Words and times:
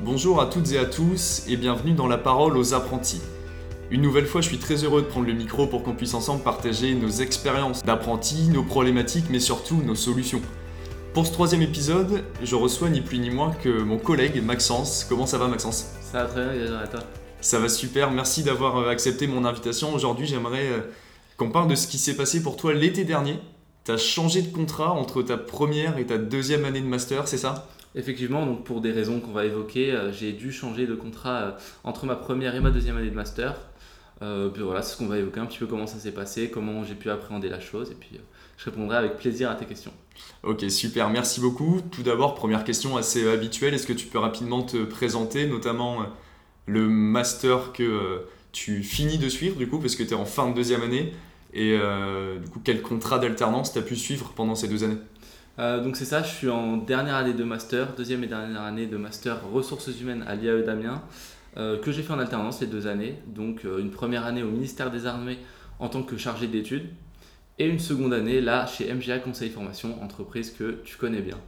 Bonjour 0.00 0.40
à 0.40 0.46
toutes 0.46 0.70
et 0.70 0.78
à 0.78 0.84
tous 0.84 1.42
et 1.48 1.56
bienvenue 1.56 1.92
dans 1.92 2.06
La 2.06 2.18
Parole 2.18 2.56
aux 2.56 2.72
apprentis. 2.72 3.20
Une 3.90 4.00
nouvelle 4.00 4.26
fois, 4.26 4.40
je 4.40 4.46
suis 4.46 4.58
très 4.58 4.84
heureux 4.84 5.02
de 5.02 5.08
prendre 5.08 5.26
le 5.26 5.32
micro 5.32 5.66
pour 5.66 5.82
qu'on 5.82 5.94
puisse 5.94 6.14
ensemble 6.14 6.44
partager 6.44 6.94
nos 6.94 7.08
expériences 7.08 7.84
d'apprentis, 7.84 8.48
nos 8.48 8.62
problématiques, 8.62 9.24
mais 9.28 9.40
surtout 9.40 9.82
nos 9.82 9.96
solutions. 9.96 10.40
Pour 11.14 11.26
ce 11.26 11.32
troisième 11.32 11.62
épisode, 11.62 12.22
je 12.44 12.54
reçois 12.54 12.90
ni 12.90 13.00
plus 13.00 13.18
ni 13.18 13.30
moins 13.30 13.50
que 13.50 13.82
mon 13.82 13.98
collègue 13.98 14.40
Maxence. 14.40 15.04
Comment 15.08 15.26
ça 15.26 15.36
va 15.36 15.48
Maxence? 15.48 15.86
Ça 16.00 16.22
va 16.22 16.28
très 16.28 16.58
bien, 16.58 16.86
toi? 16.88 17.00
Ça 17.40 17.58
va 17.58 17.68
super, 17.68 18.12
merci 18.12 18.44
d'avoir 18.44 18.76
euh, 18.76 18.90
accepté 18.90 19.26
mon 19.26 19.44
invitation. 19.44 19.92
Aujourd'hui, 19.92 20.28
j'aimerais 20.28 20.68
euh, 20.68 20.80
qu'on 21.36 21.50
parle 21.50 21.66
de 21.66 21.74
ce 21.74 21.88
qui 21.88 21.98
s'est 21.98 22.14
passé 22.14 22.40
pour 22.40 22.56
toi 22.56 22.72
l'été 22.72 23.02
dernier. 23.02 23.40
Tu 23.84 23.90
as 23.90 23.96
changé 23.96 24.42
de 24.42 24.54
contrat 24.54 24.92
entre 24.92 25.22
ta 25.22 25.36
première 25.36 25.98
et 25.98 26.06
ta 26.06 26.18
deuxième 26.18 26.64
année 26.64 26.80
de 26.80 26.86
master, 26.86 27.26
c'est 27.26 27.38
ça? 27.38 27.66
Effectivement, 27.94 28.46
donc 28.46 28.64
pour 28.64 28.80
des 28.80 28.92
raisons 28.92 29.20
qu'on 29.20 29.32
va 29.32 29.44
évoquer, 29.44 29.92
euh, 29.92 30.12
j'ai 30.12 30.32
dû 30.32 30.52
changer 30.52 30.86
de 30.86 30.94
contrat 30.94 31.56
entre 31.84 32.06
ma 32.06 32.16
première 32.16 32.54
et 32.54 32.60
ma 32.60 32.70
deuxième 32.70 32.96
année 32.96 33.10
de 33.10 33.14
master. 33.14 33.56
puis 34.20 34.62
voilà, 34.62 34.82
c'est 34.82 34.92
ce 34.92 34.98
qu'on 34.98 35.06
va 35.06 35.18
évoquer 35.18 35.40
un 35.40 35.46
petit 35.46 35.58
peu 35.58 35.66
comment 35.66 35.86
ça 35.86 35.98
s'est 35.98 36.12
passé, 36.12 36.50
comment 36.50 36.84
j'ai 36.84 36.94
pu 36.94 37.10
appréhender 37.10 37.48
la 37.48 37.60
chose, 37.60 37.90
et 37.90 37.94
puis 37.94 38.20
je 38.58 38.64
répondrai 38.64 38.96
avec 38.96 39.16
plaisir 39.16 39.50
à 39.50 39.54
tes 39.54 39.64
questions. 39.64 39.92
Ok, 40.42 40.64
super, 40.68 41.08
merci 41.10 41.40
beaucoup. 41.40 41.80
Tout 41.90 42.02
d'abord, 42.02 42.34
première 42.34 42.64
question 42.64 42.96
assez 42.96 43.28
habituelle, 43.28 43.74
est-ce 43.74 43.86
que 43.86 43.92
tu 43.92 44.06
peux 44.06 44.18
rapidement 44.18 44.62
te 44.62 44.84
présenter, 44.84 45.46
notamment 45.46 46.00
euh, 46.00 46.04
le 46.66 46.88
master 46.88 47.72
que 47.72 47.82
euh, 47.82 48.28
tu 48.52 48.82
finis 48.82 49.18
de 49.18 49.28
suivre, 49.28 49.56
du 49.56 49.68
coup, 49.68 49.78
parce 49.78 49.96
que 49.96 50.02
tu 50.02 50.10
es 50.10 50.14
en 50.14 50.24
fin 50.24 50.50
de 50.50 50.54
deuxième 50.54 50.82
année, 50.82 51.12
et 51.54 51.78
euh, 51.80 52.38
du 52.38 52.60
quel 52.64 52.82
contrat 52.82 53.18
d'alternance 53.18 53.72
tu 53.72 53.78
as 53.78 53.82
pu 53.82 53.96
suivre 53.96 54.32
pendant 54.34 54.56
ces 54.56 54.68
deux 54.68 54.84
années? 54.84 54.98
Donc 55.58 55.96
c'est 55.96 56.04
ça, 56.04 56.22
je 56.22 56.28
suis 56.28 56.48
en 56.48 56.76
dernière 56.76 57.16
année 57.16 57.34
de 57.34 57.44
master, 57.44 57.94
deuxième 57.96 58.22
et 58.24 58.28
dernière 58.28 58.62
année 58.62 58.86
de 58.86 58.96
master 58.96 59.38
ressources 59.52 59.88
humaines 60.00 60.24
à 60.26 60.34
l'IAE 60.34 60.62
d'Amiens, 60.62 61.02
que 61.56 61.90
j'ai 61.90 62.02
fait 62.02 62.12
en 62.12 62.18
alternance 62.18 62.60
les 62.60 62.68
deux 62.68 62.86
années. 62.86 63.16
Donc 63.26 63.64
une 63.64 63.90
première 63.90 64.24
année 64.24 64.42
au 64.42 64.50
ministère 64.50 64.90
des 64.90 65.06
Armées 65.06 65.38
en 65.80 65.88
tant 65.88 66.02
que 66.02 66.16
chargé 66.16 66.46
d'études, 66.46 66.88
et 67.58 67.66
une 67.66 67.80
seconde 67.80 68.14
année 68.14 68.40
là 68.40 68.66
chez 68.66 68.92
MGA 68.92 69.18
Conseil 69.18 69.50
Formation, 69.50 70.00
entreprise 70.02 70.52
que 70.56 70.80
tu 70.84 70.96
connais 70.96 71.20
bien. 71.20 71.38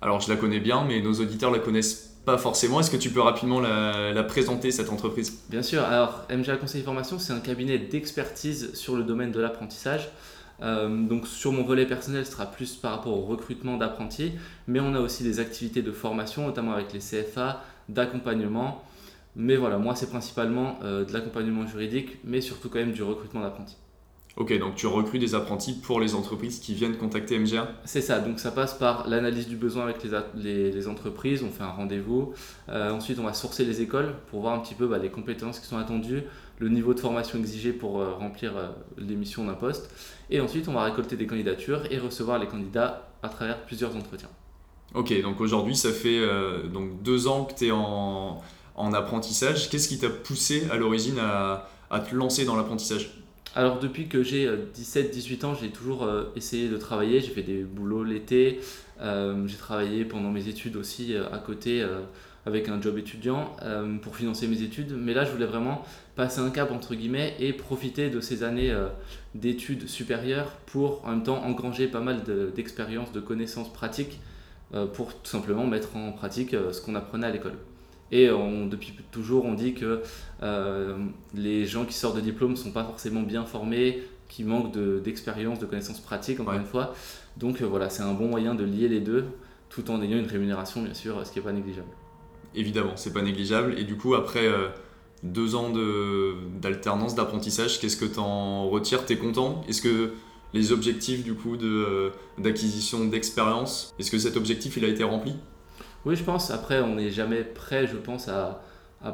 Alors 0.00 0.20
je 0.20 0.30
la 0.30 0.36
connais 0.36 0.60
bien, 0.60 0.84
mais 0.84 1.02
nos 1.02 1.12
auditeurs 1.14 1.50
la 1.50 1.58
connaissent 1.58 2.10
pas 2.24 2.38
forcément. 2.38 2.80
Est-ce 2.80 2.90
que 2.90 2.96
tu 2.96 3.10
peux 3.10 3.20
rapidement 3.20 3.60
la, 3.60 4.22
présenter, 4.24 4.70
cette 4.70 4.90
entreprise? 4.90 5.42
Bien 5.48 5.62
sûr. 5.62 5.82
Alors 5.82 6.26
MGA 6.30 6.56
Conseil 6.56 6.82
Formation, 6.82 7.18
c'est 7.18 7.32
un 7.32 7.40
cabinet 7.40 7.78
d'expertise 7.78 8.74
sur 8.74 8.96
le 8.96 9.02
domaine 9.02 9.32
de 9.32 9.40
l'apprentissage. 9.40 10.08
Euh, 10.62 11.06
donc 11.06 11.26
sur 11.26 11.52
mon 11.52 11.62
volet 11.62 11.86
personnel, 11.86 12.26
ce 12.26 12.32
sera 12.32 12.46
plus 12.46 12.76
par 12.76 12.92
rapport 12.92 13.16
au 13.16 13.22
recrutement 13.22 13.76
d'apprentis, 13.76 14.32
mais 14.66 14.80
on 14.80 14.94
a 14.94 15.00
aussi 15.00 15.22
des 15.22 15.40
activités 15.40 15.82
de 15.82 15.92
formation, 15.92 16.46
notamment 16.46 16.72
avec 16.72 16.92
les 16.92 17.00
CFA, 17.00 17.62
d'accompagnement. 17.88 18.84
Mais 19.36 19.56
voilà, 19.56 19.78
moi 19.78 19.94
c'est 19.94 20.10
principalement 20.10 20.78
euh, 20.82 21.04
de 21.04 21.12
l'accompagnement 21.12 21.66
juridique, 21.66 22.18
mais 22.24 22.40
surtout 22.40 22.68
quand 22.68 22.78
même 22.78 22.92
du 22.92 23.02
recrutement 23.02 23.40
d'apprentis. 23.40 23.76
Ok, 24.36 24.56
donc 24.58 24.76
tu 24.76 24.86
recrutes 24.86 25.20
des 25.20 25.34
apprentis 25.34 25.74
pour 25.74 26.00
les 26.00 26.14
entreprises 26.14 26.60
qui 26.60 26.72
viennent 26.72 26.96
contacter 26.96 27.38
MGA 27.38 27.68
C'est 27.84 28.00
ça, 28.00 28.20
donc 28.20 28.38
ça 28.38 28.52
passe 28.52 28.74
par 28.74 29.08
l'analyse 29.08 29.48
du 29.48 29.56
besoin 29.56 29.82
avec 29.84 29.96
les, 30.34 30.70
les, 30.70 30.88
entreprises, 30.88 31.42
on 31.42 31.50
fait 31.50 31.64
un 31.64 31.70
rendez-vous. 31.70 32.32
Euh, 32.68 32.90
ensuite, 32.90 33.18
on 33.18 33.24
va 33.24 33.34
sourcer 33.34 33.64
les 33.64 33.82
écoles 33.82 34.14
pour 34.30 34.40
voir 34.40 34.54
un 34.54 34.60
petit 34.60 34.74
peu 34.74 34.86
bah, 34.86 34.98
les 34.98 35.10
compétences 35.10 35.58
qui 35.58 35.66
sont 35.66 35.78
attendues, 35.78 36.22
le 36.60 36.68
niveau 36.68 36.94
de 36.94 37.00
formation 37.00 37.38
exigé 37.38 37.72
pour 37.72 38.00
euh, 38.00 38.12
remplir 38.14 38.56
euh, 38.56 38.68
l'émission 38.96 39.44
d'un 39.44 39.54
poste. 39.54 39.90
Et 40.30 40.40
ensuite, 40.40 40.68
on 40.68 40.72
va 40.72 40.84
récolter 40.84 41.16
des 41.16 41.26
candidatures 41.26 41.82
et 41.90 41.98
recevoir 41.98 42.38
les 42.38 42.46
candidats 42.46 43.08
à 43.22 43.28
travers 43.28 43.60
plusieurs 43.64 43.96
entretiens. 43.96 44.28
Ok, 44.94 45.20
donc 45.22 45.40
aujourd'hui, 45.40 45.76
ça 45.76 45.92
fait 45.92 46.20
donc 46.72 47.02
deux 47.02 47.28
ans 47.28 47.44
que 47.44 47.54
tu 47.54 47.66
es 47.68 47.70
en, 47.70 48.40
en 48.74 48.92
apprentissage. 48.92 49.70
Qu'est-ce 49.70 49.88
qui 49.88 49.98
t'a 49.98 50.10
poussé 50.10 50.66
à 50.72 50.76
l'origine 50.76 51.18
à, 51.20 51.68
à 51.90 52.00
te 52.00 52.14
lancer 52.14 52.44
dans 52.44 52.56
l'apprentissage? 52.56 53.10
Alors 53.56 53.80
depuis 53.80 54.06
que 54.06 54.22
j'ai 54.22 54.48
17-18 54.48 55.44
euh, 55.44 55.46
ans, 55.48 55.54
j'ai 55.60 55.70
toujours 55.70 56.04
euh, 56.04 56.24
essayé 56.36 56.68
de 56.68 56.76
travailler. 56.76 57.20
J'ai 57.20 57.32
fait 57.32 57.42
des 57.42 57.62
boulots 57.62 58.04
l'été. 58.04 58.60
Euh, 59.00 59.46
j'ai 59.46 59.56
travaillé 59.56 60.04
pendant 60.04 60.30
mes 60.30 60.48
études 60.48 60.76
aussi 60.76 61.14
à 61.16 61.38
côté 61.38 61.84
avec 62.46 62.68
un 62.68 62.80
job 62.80 62.96
étudiant 62.98 63.54
pour 64.02 64.16
financer 64.16 64.46
mes 64.46 64.62
études. 64.62 64.92
Mais 64.96 65.12
là, 65.12 65.24
je 65.24 65.30
voulais 65.30 65.46
vraiment 65.46 65.82
passer 66.16 66.40
un 66.40 66.50
cap 66.50 66.72
entre 66.72 66.94
guillemets 66.94 67.34
et 67.38 67.52
profiter 67.52 68.08
de 68.08 68.20
ces 68.20 68.42
années 68.42 68.74
d'études 69.34 69.88
supérieures 69.88 70.52
pour 70.66 71.04
en 71.04 71.10
même 71.10 71.22
temps 71.22 71.42
engranger 71.44 71.86
pas 71.86 72.00
mal 72.00 72.22
d'expériences, 72.54 73.12
de, 73.12 73.20
connaissances 73.20 73.72
pratiques 73.72 74.20
pour 74.94 75.14
tout 75.14 75.30
simplement 75.30 75.66
mettre 75.66 75.96
en 75.96 76.12
pratique 76.12 76.52
ce 76.52 76.80
qu'on 76.80 76.94
apprenait 76.94 77.26
à 77.26 77.30
l'école. 77.30 77.58
Et 78.12 78.26
depuis 78.26 78.94
toujours, 79.12 79.44
on 79.44 79.54
dit 79.54 79.74
que 79.74 80.02
euh, 80.42 80.98
les 81.34 81.64
gens 81.66 81.84
qui 81.84 81.94
sortent 81.94 82.16
de 82.16 82.20
diplôme 82.20 82.52
ne 82.52 82.56
sont 82.56 82.72
pas 82.72 82.84
forcément 82.84 83.22
bien 83.22 83.44
formés, 83.44 84.02
qui 84.28 84.44
manquent 84.44 84.72
d'expérience, 85.02 85.58
de, 85.58 85.66
connaissances 85.66 86.00
pratiques, 86.00 86.40
encore 86.40 86.54
une 86.54 86.64
fois. 86.64 86.94
Donc 87.36 87.62
euh, 87.62 87.66
voilà, 87.66 87.90
c'est 87.90 88.02
un 88.02 88.12
bon 88.12 88.28
moyen 88.28 88.54
de 88.54 88.64
lier 88.64 88.88
les 88.88 89.00
deux, 89.00 89.26
tout 89.68 89.90
en 89.90 90.02
ayant 90.02 90.18
une 90.18 90.26
rémunération, 90.26 90.82
bien 90.82 90.94
sûr, 90.94 91.24
ce 91.24 91.32
qui 91.32 91.38
n'est 91.38 91.44
pas 91.44 91.52
négligeable. 91.52 91.88
Évidemment, 92.54 92.92
c'est 92.96 93.12
pas 93.12 93.22
négligeable. 93.22 93.78
Et 93.78 93.84
du 93.84 93.96
coup, 93.96 94.14
après 94.14 94.46
euh, 94.46 94.68
deux 95.22 95.54
ans 95.54 95.70
d'alternance, 96.60 97.14
d'apprentissage, 97.14 97.80
qu'est-ce 97.80 97.96
que 97.96 98.04
tu 98.04 98.18
en 98.18 98.68
retires? 98.68 99.06
Tu 99.06 99.12
es 99.12 99.16
content? 99.16 99.62
Est-ce 99.68 99.82
que 99.82 100.12
les 100.52 100.72
objectifs 100.72 101.22
du 101.22 101.34
coup 101.34 101.56
d'acquisition 102.38 103.04
d'expérience, 103.04 103.94
est-ce 103.98 104.10
que 104.10 104.18
cet 104.18 104.36
objectif 104.36 104.76
il 104.76 104.84
a 104.84 104.88
été 104.88 105.04
rempli? 105.04 105.36
Oui, 106.04 106.16
je 106.16 106.24
pense. 106.24 106.50
Après, 106.50 106.80
on 106.80 106.96
n'est 106.96 107.10
jamais 107.10 107.44
prêt, 107.44 107.86
je 107.86 107.96
pense, 107.96 108.28
à, 108.28 108.62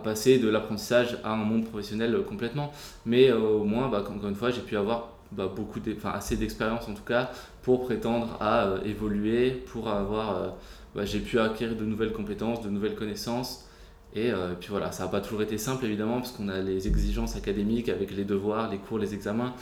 passer 0.02 0.38
de 0.38 0.48
l'apprentissage 0.48 1.18
à 1.22 1.32
un 1.32 1.36
monde 1.36 1.64
professionnel 1.66 2.18
complètement. 2.26 2.72
Mais 3.04 3.30
euh, 3.30 3.38
au 3.38 3.64
moins, 3.64 3.88
bah, 3.88 4.02
encore 4.08 4.28
une 4.28 4.34
fois, 4.34 4.50
j'ai 4.50 4.62
pu 4.62 4.76
avoir 4.76 5.10
bah, 5.30 5.50
beaucoup 5.54 5.80
assez 6.04 6.36
d'expérience 6.36 6.88
en 6.88 6.94
tout 6.94 7.04
cas 7.04 7.30
pour 7.62 7.84
prétendre 7.84 8.36
à 8.40 8.66
euh, 8.66 8.82
évoluer, 8.84 9.50
pour 9.50 9.88
avoir. 9.88 10.54
Euh, 10.96 11.00
bah, 11.00 11.04
j'ai 11.04 11.20
pu 11.20 11.38
acquérir 11.38 11.76
de 11.76 11.84
nouvelles 11.84 12.12
compétences, 12.12 12.62
de 12.62 12.70
nouvelles 12.70 12.94
connaissances. 12.94 13.68
Et 14.14 14.32
puis 14.60 14.70
voilà, 14.70 14.92
ça 14.92 15.04
n'a 15.04 15.10
pas 15.10 15.20
toujours 15.20 15.42
été 15.42 15.58
simple 15.58 15.84
évidemment, 15.84 16.20
parce 16.20 16.32
qu'on 16.32 16.48
a 16.48 16.60
les 16.60 16.88
exigences 16.88 17.36
académiques 17.36 17.90
avec 17.90 18.12
les 18.12 18.24
devoirs, 18.24 18.70
les 18.70 18.78
cours, 18.78 18.98
les 18.98 19.12
examens, 19.12 19.52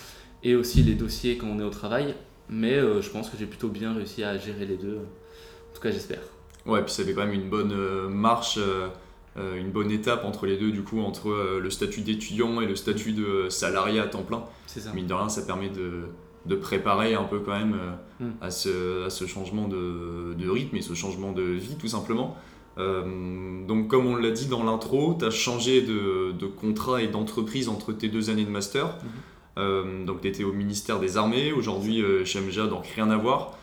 et 0.45 0.55
aussi 0.55 0.85
les 0.85 0.95
dossiers 0.95 1.37
quand 1.37 1.49
on 1.49 1.59
est 1.59 1.65
au 1.65 1.71
travail. 1.71 2.15
Mais 2.49 2.79
je 2.79 3.11
pense 3.11 3.31
que 3.31 3.37
j'ai 3.37 3.47
plutôt 3.47 3.69
bien 3.69 3.95
réussi 3.95 4.23
à 4.23 4.39
gérer 4.39 4.65
les 4.65 4.77
deux. 4.77 4.99
En 4.99 5.75
tout 5.75 5.83
cas, 5.83 5.91
j'espère. 5.91 6.21
Ouais, 6.67 6.83
puis 6.83 6.93
ça 6.93 7.03
avait 7.03 7.13
quand 7.13 7.27
même 7.27 7.35
une 7.35 7.51
bonne 7.51 7.73
euh, 7.73 8.09
marche, 8.09 8.59
euh, 8.59 8.89
euh, 9.37 9.57
une 9.57 9.71
bonne 9.71 9.91
étape 9.91 10.25
entre 10.25 10.47
les 10.47 10.57
deux, 10.57 10.71
du 10.71 10.83
coup, 10.83 11.01
entre 11.01 11.59
le 11.61 11.71
statut 11.71 12.01
d'étudiant 12.01 12.61
et 12.61 12.67
le 12.67 12.77
statut 12.77 13.13
de 13.13 13.49
salarié 13.51 14.01
à 14.01 14.07
temps 14.07 14.23
plein. 14.23 14.45
C'est 14.67 14.81
ça. 14.81 14.93
Mine 14.93 15.07
de 15.07 15.15
rien, 15.15 15.29
ça 15.29 15.43
permet 15.43 15.69
de, 15.69 16.05
de 16.47 16.57
préparer 16.57 17.15
un 17.15 17.25
peu 17.25 17.41
quand 17.41 17.59
même 17.59 17.77
mm. 18.21 18.27
à, 18.41 18.51
ce, 18.51 19.07
à, 19.07 19.11
ce, 19.11 19.27
changement 19.27 19.69
de, 19.69 20.35
de, 20.35 20.49
rythme 20.49 20.77
et 20.77 20.83
ce 20.83 20.95
changement 20.95 21.33
de 21.33 21.43
vie, 21.43 21.77
tout 21.77 21.89
simplement. 21.89 22.37
donc, 22.77 23.89
comme 23.89 24.07
on 24.07 24.17
l'a 24.17 24.31
dit 24.31 24.47
dans 24.47 24.63
l'intro, 24.63 25.17
tu 25.19 25.25
as 25.25 25.31
changé 25.31 25.83
de, 25.83 26.33
de, 26.33 26.47
contrat 26.47 27.03
et 27.03 27.09
d'entreprise 27.09 27.69
entre 27.69 27.93
tes 27.93 28.09
deux 28.09 28.31
années 28.31 28.45
de 28.45 28.51
master. 28.51 28.99
Mm-hmm. 29.57 30.05
donc, 30.05 30.21
tu 30.21 30.29
étais 30.29 30.45
au 30.45 30.53
ministère 30.53 31.01
des 31.01 31.17
Armées, 31.17 31.53
aujourd'hui 31.53 32.03
chez 32.25 32.41
MGA, 32.41 32.67
donc 32.67 32.87
rien 32.87 33.11
à 33.11 33.17
voir. 33.17 33.59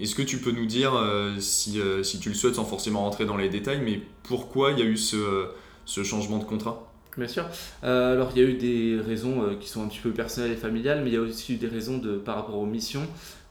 Est-ce 0.00 0.14
que 0.14 0.22
tu 0.22 0.38
peux 0.38 0.50
nous 0.50 0.64
dire, 0.64 0.94
euh, 0.94 1.36
si, 1.40 1.78
euh, 1.78 2.02
si, 2.02 2.20
tu 2.20 2.30
le 2.30 2.34
souhaites 2.34 2.54
sans 2.54 2.64
forcément 2.64 3.00
rentrer 3.00 3.26
dans 3.26 3.36
les 3.36 3.50
détails, 3.50 3.82
mais 3.84 4.00
pourquoi 4.22 4.72
il 4.72 4.78
y 4.78 4.82
a 4.82 4.86
eu 4.86 4.96
ce, 4.96 5.46
ce 5.84 6.02
changement 6.02 6.38
de 6.38 6.44
contrat? 6.44 6.89
Bien 7.16 7.28
sûr. 7.28 7.44
Euh, 7.84 8.14
alors 8.14 8.32
il 8.34 8.42
y 8.42 8.44
a 8.44 8.48
eu 8.48 8.54
des 8.54 9.00
raisons 9.00 9.56
qui 9.60 9.68
sont 9.68 9.82
un 9.82 9.88
petit 9.88 9.98
peu 9.98 10.10
personnelles 10.10 10.52
et 10.52 10.56
familiales, 10.56 11.00
mais 11.02 11.10
il 11.10 11.14
y 11.14 11.16
a 11.16 11.20
aussi 11.20 11.54
eu 11.54 11.56
des 11.56 11.66
raisons 11.66 11.98
de, 11.98 12.16
par 12.16 12.36
rapport 12.36 12.58
aux 12.58 12.66
missions 12.66 13.06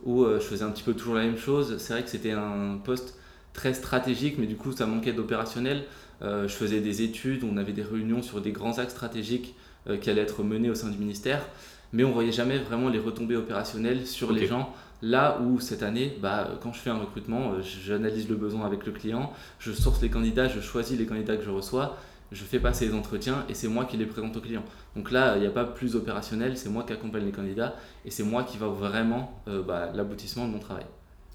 où 0.06 0.26
je 0.26 0.40
faisais 0.40 0.64
un 0.64 0.70
petit 0.72 0.84
peu 0.84 0.94
toujours 0.94 1.16
la 1.16 1.24
même 1.24 1.38
chose. 1.38 1.76
C'est 1.78 1.92
vrai 1.92 2.04
que 2.04 2.10
c'était 2.10 2.32
un 2.32 2.80
poste 2.82 3.16
très 3.54 3.74
stratégique, 3.74 4.38
mais 4.38 4.48
du 4.48 4.56
coup 4.56 4.72
ça 4.72 4.86
manquait 4.86 5.12
d'opérationnel. 5.12 5.84
je 6.22 6.48
faisais 6.48 6.80
des 6.80 7.02
études, 7.02 7.44
on 7.44 7.58
avait 7.58 7.74
des 7.74 7.84
réunions 7.84 8.22
sur 8.22 8.40
des 8.40 8.54
grands 8.54 8.78
axes 8.80 8.94
stratégiques 8.94 9.56
qui 10.00 10.10
allaient 10.10 10.22
être 10.22 10.42
menés 10.42 10.70
au 10.70 10.76
sein 10.76 10.88
du 10.88 10.98
ministère, 10.98 11.46
mais 11.92 12.06
on 12.06 12.12
voyait 12.12 12.32
jamais 12.32 12.58
vraiment 12.58 12.88
les 12.88 13.00
retombées 13.00 13.36
opérationnelles 13.36 14.08
sur 14.08 14.32
les 14.32 14.48
gens. 14.48 14.74
Là 15.02 15.40
où 15.42 15.60
cette 15.62 15.82
année, 15.82 16.18
bah, 16.22 16.50
quand 16.62 16.74
je 16.74 16.80
fais 16.80 16.90
un 16.90 16.98
recrutement, 16.98 17.54
euh, 17.54 17.62
j'analyse 17.62 18.28
le 18.28 18.36
besoin 18.36 18.66
avec 18.66 18.86
le 18.86 18.92
client, 18.92 19.32
je 19.58 19.72
source 19.72 20.02
les 20.02 20.10
candidats, 20.10 20.50
je 20.50 20.60
choisis 20.60 20.98
les 20.98 21.06
candidats 21.06 21.38
que 21.38 21.44
je 21.44 21.50
reçois, 21.50 21.98
je 22.32 22.44
fais 22.44 22.60
passer 22.60 22.88
les 22.88 22.94
entretiens 22.94 23.46
et 23.50 23.54
c'est 23.54 23.68
moi 23.68 23.86
qui 23.86 23.98
les 23.98 24.06
présente 24.06 24.36
au 24.38 24.42
client. 24.42 24.64
Donc 24.96 25.12
là, 25.12 25.36
il 25.36 25.42
n'y 25.42 25.48
a 25.48 25.52
pas 25.52 25.66
plus 25.66 25.96
opérationnel, 25.96 26.58
c'est 26.58 26.70
moi 26.70 26.84
qui 26.84 26.94
accompagne 26.94 27.26
les 27.26 27.32
candidats 27.32 27.76
et 28.06 28.12
c'est 28.12 28.24
moi 28.24 28.44
qui 28.44 28.58
va 28.58 28.68
vraiment 28.68 29.42
euh, 29.48 29.62
bah, 29.62 29.92
l'aboutissement 29.94 30.48
de 30.48 30.52
mon 30.52 30.60
travail. 30.60 30.86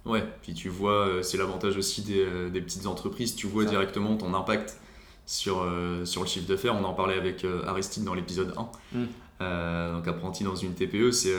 Ouais, 0.04 0.24
puis 0.42 0.52
tu 0.52 0.68
vois, 0.68 1.06
euh, 1.06 1.22
c'est 1.22 1.38
l'avantage 1.38 1.76
aussi 1.76 2.02
des, 2.02 2.60
petites 2.60 2.86
entreprises, 2.86 3.34
tu 3.34 3.46
vois 3.46 3.64
directement 3.64 4.16
ton 4.16 4.34
impact 4.34 4.78
sur, 5.26 5.66
sur 6.04 6.20
le 6.20 6.26
chiffre 6.26 6.46
d'affaires. 6.46 6.74
On 6.74 6.84
en 6.84 6.92
parlait 6.92 7.16
avec 7.16 7.46
Aristide 7.66 8.04
dans 8.04 8.14
l'épisode 8.14 8.52
1. 8.92 8.98
Mm. 8.98 9.96
donc 9.96 10.06
apprenti 10.06 10.44
dans 10.44 10.54
une 10.54 10.74
TPE, 10.74 11.10
c'est 11.10 11.34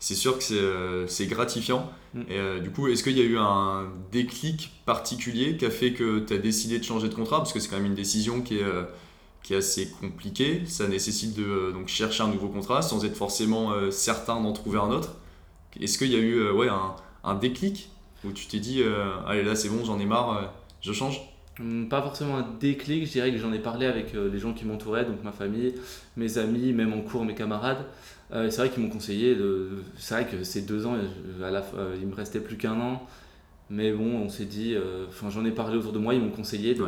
c'est 0.00 0.16
sûr 0.16 0.36
que 0.38 1.04
c'est 1.06 1.26
gratifiant. 1.26 1.88
Mm. 2.14 2.22
Et 2.28 2.60
du 2.60 2.70
coup, 2.70 2.88
est-ce 2.88 3.04
qu'il 3.04 3.16
y 3.16 3.20
a 3.20 3.24
eu 3.24 3.38
un 3.38 3.88
déclic 4.10 4.72
particulier 4.84 5.56
qui 5.56 5.64
a 5.64 5.70
fait 5.70 5.92
que 5.92 6.18
tu 6.18 6.34
as 6.34 6.38
décidé 6.38 6.80
de 6.80 6.84
changer 6.84 7.08
de 7.08 7.14
contrat? 7.14 7.36
Parce 7.36 7.52
que 7.52 7.60
c'est 7.60 7.68
quand 7.68 7.76
même 7.76 7.86
une 7.86 7.94
décision 7.94 8.40
qui 8.40 8.56
est, 8.56 8.66
qui 9.44 9.54
est 9.54 9.58
assez 9.58 9.88
compliquée. 10.00 10.62
Ça 10.66 10.88
nécessite 10.88 11.36
de 11.36 11.70
donc, 11.72 11.86
chercher 11.86 12.24
un 12.24 12.28
nouveau 12.28 12.48
contrat 12.48 12.82
sans 12.82 13.04
être 13.04 13.16
forcément 13.16 13.72
certain 13.92 14.40
d'en 14.40 14.52
trouver 14.52 14.78
un 14.80 14.90
autre. 14.90 15.14
Est-ce 15.80 15.96
qu'il 15.96 16.10
y 16.10 16.16
a 16.16 16.18
eu 16.18 16.50
ouais, 16.50 16.68
un, 16.68 16.96
un 17.22 17.34
déclic? 17.36 17.90
Où 18.24 18.32
tu 18.32 18.48
t'es 18.48 18.58
dit, 18.58 18.82
allez 19.26 19.44
là 19.44 19.54
c'est 19.54 19.68
bon, 19.68 19.84
j'en 19.84 20.00
ai 20.00 20.06
marre, 20.06 20.52
je 20.82 20.92
change? 20.92 21.20
Hum, 21.60 21.88
pas 21.88 22.00
forcément 22.00 22.38
un 22.38 22.46
déclic, 22.58 23.06
je 23.06 23.12
dirais 23.12 23.32
que 23.32 23.38
j'en 23.38 23.52
ai 23.52 23.58
parlé 23.58 23.86
avec 23.86 24.14
euh, 24.14 24.30
les 24.32 24.38
gens 24.38 24.54
qui 24.54 24.64
m'entouraient, 24.64 25.04
donc 25.04 25.22
ma 25.22 25.32
famille, 25.32 25.74
mes 26.16 26.38
amis, 26.38 26.72
même 26.72 26.92
en 26.94 27.02
cours 27.02 27.24
mes 27.24 27.34
camarades. 27.34 27.84
Euh, 28.32 28.48
c'est 28.48 28.58
vrai 28.58 28.70
qu'ils 28.70 28.82
m'ont 28.82 28.90
conseillé, 28.90 29.34
de... 29.34 29.70
c'est 29.96 30.14
vrai 30.14 30.26
que 30.26 30.44
ces 30.44 30.62
deux 30.62 30.86
ans, 30.86 30.96
à 31.42 31.50
la... 31.50 31.64
Euh, 31.76 31.96
il 32.00 32.06
me 32.06 32.14
restait 32.14 32.40
plus 32.40 32.56
qu'un 32.56 32.80
an, 32.80 33.06
mais 33.70 33.92
bon, 33.92 34.04
on 34.04 34.28
s'est 34.28 34.44
dit, 34.44 34.76
enfin 35.08 35.30
j'en 35.30 35.44
ai 35.44 35.50
parlé 35.50 35.76
autour 35.76 35.92
de 35.92 35.98
moi, 35.98 36.14
ils 36.14 36.20
m'ont 36.20 36.30
conseillé 36.30 36.74
de, 36.74 36.86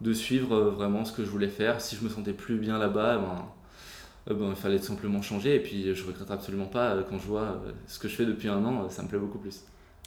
de 0.00 0.12
suivre 0.12 0.58
vraiment 0.60 1.04
ce 1.04 1.12
que 1.12 1.24
je 1.24 1.30
voulais 1.30 1.48
faire. 1.48 1.80
Si 1.80 1.96
je 1.96 2.04
me 2.04 2.08
sentais 2.08 2.32
plus 2.32 2.58
bien 2.58 2.78
là-bas, 2.78 3.18
ben, 3.18 4.34
ben, 4.34 4.50
il 4.50 4.56
fallait 4.56 4.78
tout 4.78 4.86
simplement 4.86 5.22
changer, 5.22 5.56
et 5.56 5.60
puis 5.60 5.94
je 5.94 6.06
regrette 6.06 6.30
absolument 6.30 6.66
pas 6.66 6.96
quand 7.08 7.18
je 7.18 7.26
vois 7.26 7.60
ce 7.86 7.98
que 7.98 8.08
je 8.08 8.14
fais 8.14 8.26
depuis 8.26 8.48
un 8.48 8.64
an, 8.64 8.88
ça 8.88 9.02
me 9.02 9.08
plaît 9.08 9.18
beaucoup 9.18 9.38
plus. 9.38 9.62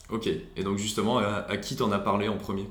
Ok, 0.10 0.27
et 0.27 0.63
donc 0.63 0.77
justement, 0.77 1.19
à, 1.19 1.45
à 1.48 1.57
qui 1.57 1.75
t'en 1.75 1.92
as 1.92 2.00
parlé 2.00 2.27
en 2.27 2.38
premier? 2.38 2.68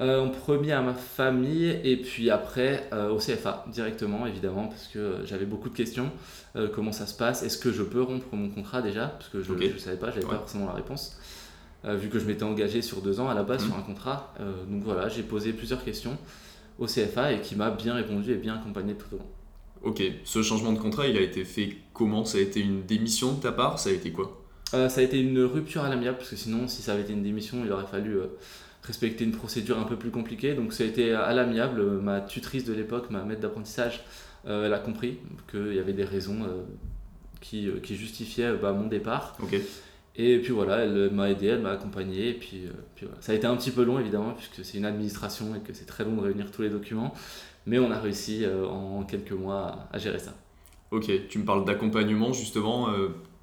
Euh, 0.00 0.20
en 0.20 0.28
premier 0.28 0.72
à 0.72 0.80
ma 0.80 0.94
famille 0.94 1.76
et 1.82 1.96
puis 1.96 2.30
après 2.30 2.88
euh, 2.92 3.10
au 3.10 3.18
CFA 3.18 3.64
directement 3.72 4.26
évidemment 4.26 4.68
parce 4.68 4.86
que 4.86 5.16
j'avais 5.24 5.44
beaucoup 5.44 5.68
de 5.68 5.74
questions. 5.74 6.12
Euh, 6.54 6.68
comment 6.72 6.92
ça 6.92 7.06
se 7.06 7.16
passe? 7.16 7.42
Est-ce 7.42 7.58
que 7.58 7.72
je 7.72 7.82
peux 7.82 8.00
rompre 8.00 8.28
mon 8.32 8.48
contrat 8.48 8.80
déjà? 8.80 9.08
Parce 9.08 9.28
que 9.28 9.42
je 9.42 9.52
ne 9.52 9.78
savais 9.78 9.96
pas, 9.96 10.06
j'avais 10.06 10.20
n'avais 10.20 10.34
pas 10.34 10.38
forcément 10.38 10.66
la 10.66 10.74
réponse. 10.74 11.18
vu 11.84 12.08
que 12.10 12.20
je 12.20 12.26
m'étais 12.26 12.44
engagé 12.44 12.80
sur 12.80 13.02
deux 13.02 13.18
ans 13.18 13.28
à 13.28 13.34
la 13.34 13.42
base 13.42 13.64
sur 13.64 13.74
mhm. 13.74 13.80
un 13.80 13.82
contrat. 13.82 14.34
donc 14.68 14.84
voilà, 14.84 15.08
j'ai 15.08 15.22
posé 15.22 15.52
plusieurs 15.52 15.84
questions 15.84 16.16
au 16.78 16.86
CFA 16.86 17.32
et 17.32 17.40
qui 17.40 17.56
m'a 17.56 17.70
bien 17.70 17.94
répondu 17.94 18.30
et 18.32 18.36
bien 18.36 18.54
accompagné 18.54 18.94
tout 18.94 19.16
au 19.16 19.18
long. 19.18 19.26
Ok, 19.82 20.02
ce 20.24 20.42
changement 20.42 20.72
de 20.72 20.78
contrat, 20.78 21.08
il 21.08 21.16
a 21.16 21.20
été 21.20 21.44
fait 21.44 21.76
comment? 21.92 22.24
Ça 22.24 22.38
a 22.38 22.40
été 22.40 22.60
une 22.60 22.82
démission 22.82 23.34
de 23.34 23.40
ta 23.40 23.50
part? 23.50 23.80
Ça 23.80 23.90
a 23.90 23.92
été 23.92 24.12
quoi? 24.12 24.44
Ça 24.70 24.88
a 24.88 25.00
été 25.00 25.18
une 25.18 25.40
rupture 25.40 25.82
à 25.82 25.88
l'amiable 25.88 26.18
parce 26.18 26.30
que 26.30 26.36
sinon, 26.36 26.68
si 26.68 26.82
ça 26.82 26.92
avait 26.92 27.02
été 27.02 27.12
une 27.14 27.22
démission, 27.22 27.62
il 27.64 27.72
aurait 27.72 27.86
fallu 27.86 28.18
respecter 28.88 29.24
une 29.24 29.32
procédure 29.32 29.78
un 29.78 29.84
peu 29.84 29.96
plus 29.96 30.10
compliquée. 30.10 30.54
Donc 30.54 30.72
ça 30.72 30.82
a 30.82 30.86
été 30.86 31.12
à 31.12 31.32
l'amiable. 31.32 31.82
Ma 32.00 32.20
tutrice 32.20 32.64
de 32.64 32.72
l'époque, 32.72 33.10
ma 33.10 33.22
maître 33.22 33.40
d'apprentissage, 33.40 34.02
euh, 34.46 34.66
elle 34.66 34.72
a 34.72 34.78
compris 34.78 35.18
qu'il 35.50 35.74
y 35.74 35.78
avait 35.78 35.92
des 35.92 36.04
raisons 36.04 36.42
euh, 36.42 36.62
qui, 37.40 37.68
euh, 37.68 37.80
qui, 37.80 37.96
justifiaient 37.96 38.54
bah, 38.54 38.72
mon 38.72 38.88
départ. 38.88 39.36
Et 40.20 40.38
puis 40.40 40.52
voilà, 40.52 40.78
elle 40.78 41.10
m'a 41.10 41.30
aidé, 41.30 41.46
elle 41.46 41.60
m'a 41.60 41.70
accompagné. 41.70 42.30
Et 42.30 42.34
puis, 42.34 42.62
puis 42.96 43.06
voilà. 43.06 43.20
Ça 43.20 43.32
a 43.32 43.34
été 43.34 43.46
un 43.46 43.54
petit 43.56 43.70
peu 43.70 43.84
long 43.84 44.00
évidemment, 44.00 44.32
puisque 44.32 44.64
c'est 44.64 44.78
une 44.78 44.86
administration 44.86 45.54
et 45.54 45.60
que 45.60 45.72
c'est 45.72 45.86
très 45.86 46.04
long 46.04 46.16
de 46.16 46.22
réunir 46.22 46.50
tous 46.50 46.62
les 46.62 46.70
documents. 46.70 47.14
Mais 47.66 47.78
on 47.78 47.90
a 47.90 48.00
réussi 48.00 48.46
en 48.46 49.04
quelques 49.04 49.32
mois 49.32 49.86
à, 49.92 49.98
gérer 49.98 50.18
ça. 50.18 50.34
Ok, 50.90 51.10
tu 51.28 51.38
me 51.38 51.44
parles 51.44 51.66
d'accompagnement 51.66 52.32
justement. 52.32 52.88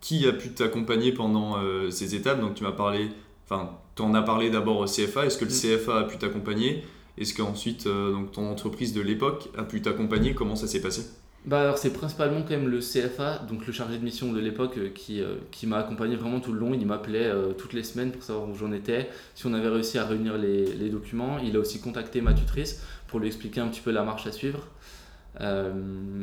qui 0.01 0.27
a 0.27 0.33
pu 0.33 0.50
t'accompagner 0.50 1.13
pendant 1.13 1.57
ces 1.91 2.15
étapes? 2.15 2.41
Donc 2.41 2.56
tu 2.56 2.63
m'as 2.63 2.71
parlé 2.71 3.12
Enfin, 3.45 3.77
tu 3.95 4.01
en 4.01 4.13
as 4.13 4.21
parlé 4.21 4.50
d'abord 4.50 4.80
au 4.80 4.86
CFA. 4.86 5.25
Est-ce 5.25 5.38
que 5.38 5.45
le 5.45 5.51
mm. 5.51 5.80
CFA 5.80 6.00
a 6.00 6.03
pu 6.03 6.18
t'accompagner? 6.18 6.83
Est-ce 7.18 7.33
qu'ensuite, 7.33 7.88
euh, 7.88 8.12
donc 8.12 8.33
ton 8.33 8.50
entreprise 8.50 8.94
de 8.94 9.01
l'époque 9.01 9.50
a 9.57 9.63
pu 9.63 9.81
t'accompagner? 9.81 10.33
Comment 10.33 10.56
ça 10.56 10.68
s'est 10.68 10.81
passé? 10.81 11.03
Bah 11.45 11.62
alors 11.62 11.77
c'est 11.77 11.94
principalement 11.94 12.42
quand 12.42 12.56
même 12.56 12.68
le 12.68 12.80
CFA, 12.80 13.38
donc 13.47 13.68
le 13.68 13.71
chargé 13.71 14.00
de 14.00 14.03
mission 14.03 14.33
de 14.33 14.39
l'époque, 14.39 14.77
euh, 14.77 14.89
qui, 14.89 15.21
euh, 15.21 15.36
qui 15.51 15.68
m'a 15.68 15.77
accompagné 15.77 16.15
vraiment 16.15 16.39
tout 16.39 16.51
le 16.51 16.59
long. 16.59 16.74
Il 16.74 16.86
m'appelait 16.88 17.31
toutes 17.57 17.74
les 17.74 17.83
semaines 17.83 18.12
pour 18.12 18.24
savoir 18.24 18.50
où 18.50 18.56
j'en 18.56 18.71
étais, 18.71 19.09
si 19.36 19.45
on 19.45 19.53
avait 19.53 19.69
réussi 19.69 19.98
à 19.98 20.06
réunir 20.06 20.38
les, 20.38 20.65
les, 20.65 20.89
documents. 20.89 21.38
Il 21.39 21.56
a 21.56 21.59
aussi 21.59 21.80
contacté 21.80 22.19
ma 22.19 22.33
tutrice 22.33 22.83
pour 23.07 23.19
lui 23.19 23.27
expliquer 23.27 23.62
un 23.62 23.68
petit 23.68 23.81
peu 23.81 23.91
la 23.91 24.03
marche 24.03 24.27
à 24.27 24.31
suivre. 24.31 24.68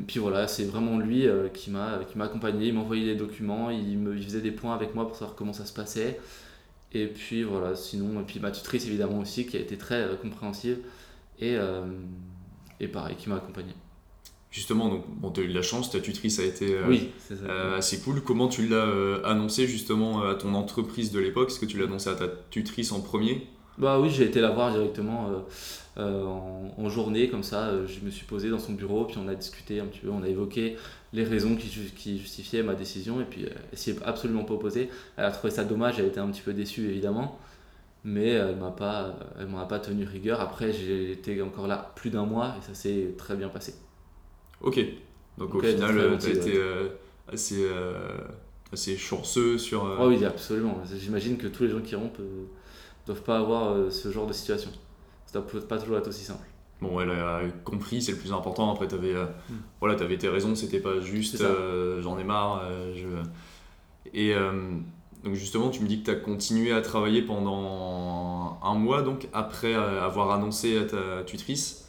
puis 0.06 0.18
voilà, 0.18 0.48
c'est 0.48 0.64
vraiment 0.64 0.98
lui 0.98 1.26
qui 1.54 1.70
m'a 1.70 2.00
accompagné, 2.20 2.66
il 2.66 2.74
m'envoyait 2.74 3.06
les 3.06 3.14
documents, 3.14 3.70
il, 3.70 3.98
me, 3.98 4.16
il 4.16 4.24
faisait 4.24 4.40
des 4.40 4.50
points 4.50 4.74
avec 4.74 4.94
moi 4.94 5.06
pour 5.06 5.16
savoir 5.16 5.36
comment 5.36 5.52
ça 5.52 5.64
se 5.64 5.72
passait. 5.72 6.18
Et 6.94 7.06
puis 7.06 7.42
voilà, 7.42 7.74
sinon, 7.74 8.20
et 8.20 8.24
puis 8.24 8.38
ma 8.40 8.50
tutrice 8.50 8.86
évidemment 8.86 9.20
aussi 9.20 9.46
qui 9.46 9.56
a 9.56 9.60
été 9.60 9.78
très 9.78 10.02
euh, 10.02 10.16
compréhensive 10.16 10.78
et, 11.38 11.56
euh, 11.56 11.86
et 12.80 12.88
pareil, 12.88 13.16
qui 13.16 13.28
m'a 13.28 13.36
accompagné. 13.36 13.72
Justement, 14.50 14.90
donc, 14.90 15.04
bon, 15.08 15.30
tu 15.30 15.40
as 15.40 15.44
eu 15.44 15.48
de 15.48 15.54
la 15.54 15.62
chance, 15.62 15.90
ta 15.90 16.00
tutrice 16.00 16.38
a 16.38 16.44
été 16.44 16.74
euh, 16.74 17.78
assez 17.78 18.00
cool. 18.00 18.20
Comment 18.20 18.48
tu 18.48 18.68
l'as 18.68 19.24
annoncé 19.24 19.66
justement 19.66 20.22
à 20.24 20.34
ton 20.34 20.52
entreprise 20.52 21.10
de 21.10 21.20
l'époque? 21.20 21.48
Est-ce 21.48 21.58
que 21.58 21.64
tu 21.64 21.78
l'as 21.78 21.86
annoncé 21.86 22.10
à 22.10 22.14
ta 22.14 22.28
tutrice 22.50 22.92
en 22.92 23.00
premier? 23.00 23.46
Bah 23.78 23.98
oui, 24.00 24.10
j'ai 24.10 24.24
été 24.24 24.40
la 24.40 24.50
voir 24.50 24.72
directement 24.72 25.44
en, 25.96 26.72
en, 26.76 26.88
journée, 26.88 27.28
comme 27.28 27.42
ça. 27.42 27.72
je 27.86 28.00
me 28.04 28.10
suis 28.10 28.26
posé 28.26 28.50
dans 28.50 28.58
son 28.58 28.72
bureau, 28.72 29.04
puis 29.04 29.16
on 29.18 29.28
a 29.28 29.34
discuté 29.34 29.80
un 29.80 29.86
petit 29.86 30.00
peu, 30.00 30.10
on 30.10 30.22
a 30.22 30.28
évoqué 30.28 30.76
les 31.12 31.24
raisons 31.24 31.56
qui, 31.56 31.68
qui, 31.68 32.18
justifiaient 32.18 32.62
ma 32.62 32.74
décision 32.74 33.20
et 33.20 33.24
puis 33.24 33.44
elle 33.44 33.78
s'y 33.78 33.90
est 33.90 34.02
absolument 34.04 34.44
pas 34.44 34.54
opposée. 34.54 34.88
Elle 35.16 35.24
a 35.24 35.30
trouvé 35.30 35.50
ça 35.50 35.64
dommage, 35.64 35.98
elle 35.98 36.06
a 36.06 36.08
été 36.08 36.20
un 36.20 36.28
petit 36.28 36.40
peu 36.40 36.54
déçue 36.54 36.86
évidemment, 36.88 37.38
mais 38.04 38.30
elle 38.30 38.56
m'a 38.56 38.70
pas, 38.70 39.14
elle 39.38 39.46
m'a 39.46 39.66
pas 39.66 39.78
tenu 39.78 40.04
rigueur. 40.04 40.40
Après, 40.40 40.72
j'ai 40.72 41.12
été 41.12 41.40
encore 41.42 41.66
là 41.66 41.92
plus 41.96 42.10
d'un 42.10 42.24
mois 42.24 42.54
et 42.58 42.66
ça 42.66 42.74
s'est 42.74 43.14
très 43.18 43.36
bien 43.36 43.48
passé. 43.48 43.74
Ok, 44.62 44.80
donc, 45.38 45.54
au 45.54 45.60
final, 45.60 46.18
tu 46.18 46.26
as 46.26 46.30
été 46.30 46.56
euh, 46.56 46.88
assez, 47.30 47.64
euh, 47.64 48.16
assez 48.72 48.96
chanceux 48.96 49.58
sur. 49.58 49.84
Oh 50.00 50.08
oui, 50.08 50.24
absolument. 50.24 50.82
J'imagine 50.98 51.36
que 51.36 51.46
tous 51.46 51.64
les 51.64 51.70
gens 51.70 51.80
qui 51.80 51.94
rompent 51.94 52.20
doivent 53.06 53.22
pas 53.22 53.38
avoir 53.38 53.92
ce 53.92 54.10
genre 54.10 54.26
de 54.26 54.32
situation. 54.32 54.70
Ça 55.26 55.40
doit 55.40 55.60
pas 55.68 55.78
toujours 55.78 55.96
être 55.96 56.08
aussi 56.08 56.24
simple 56.24 56.46
bon, 56.82 57.00
elle 57.00 57.10
a 57.10 57.40
compris, 57.64 58.02
c'est 58.02 58.12
le 58.12 58.18
plus 58.18 58.32
important. 58.32 58.70
Après, 58.72 58.88
tu 58.88 58.94
avais, 58.94 59.14
euh, 59.14 59.24
hmm. 59.48 59.54
voilà, 59.80 59.98
avais 60.02 60.18
tes 60.18 60.28
raisons, 60.28 60.54
c'était 60.54 60.80
pas 60.80 61.00
juste 61.00 61.40
euh, 61.40 62.02
j'en 62.02 62.18
ai 62.18 62.24
marre. 62.24 62.62
Euh, 62.64 62.92
je... 62.94 63.08
Et 64.14 64.34
donc, 65.24 65.34
justement, 65.34 65.70
tu 65.70 65.80
me 65.82 65.86
dis 65.86 66.00
que 66.00 66.06
tu 66.06 66.10
as 66.10 66.16
continué 66.16 66.72
à 66.72 66.82
travailler 66.82 67.22
pendant 67.22 68.58
un 68.62 68.74
mois, 68.74 69.02
donc 69.02 69.28
après 69.32 69.72
avoir 69.74 70.32
annoncé 70.32 70.76
à 70.76 70.84
ta 70.84 71.22
tutrice. 71.24 71.88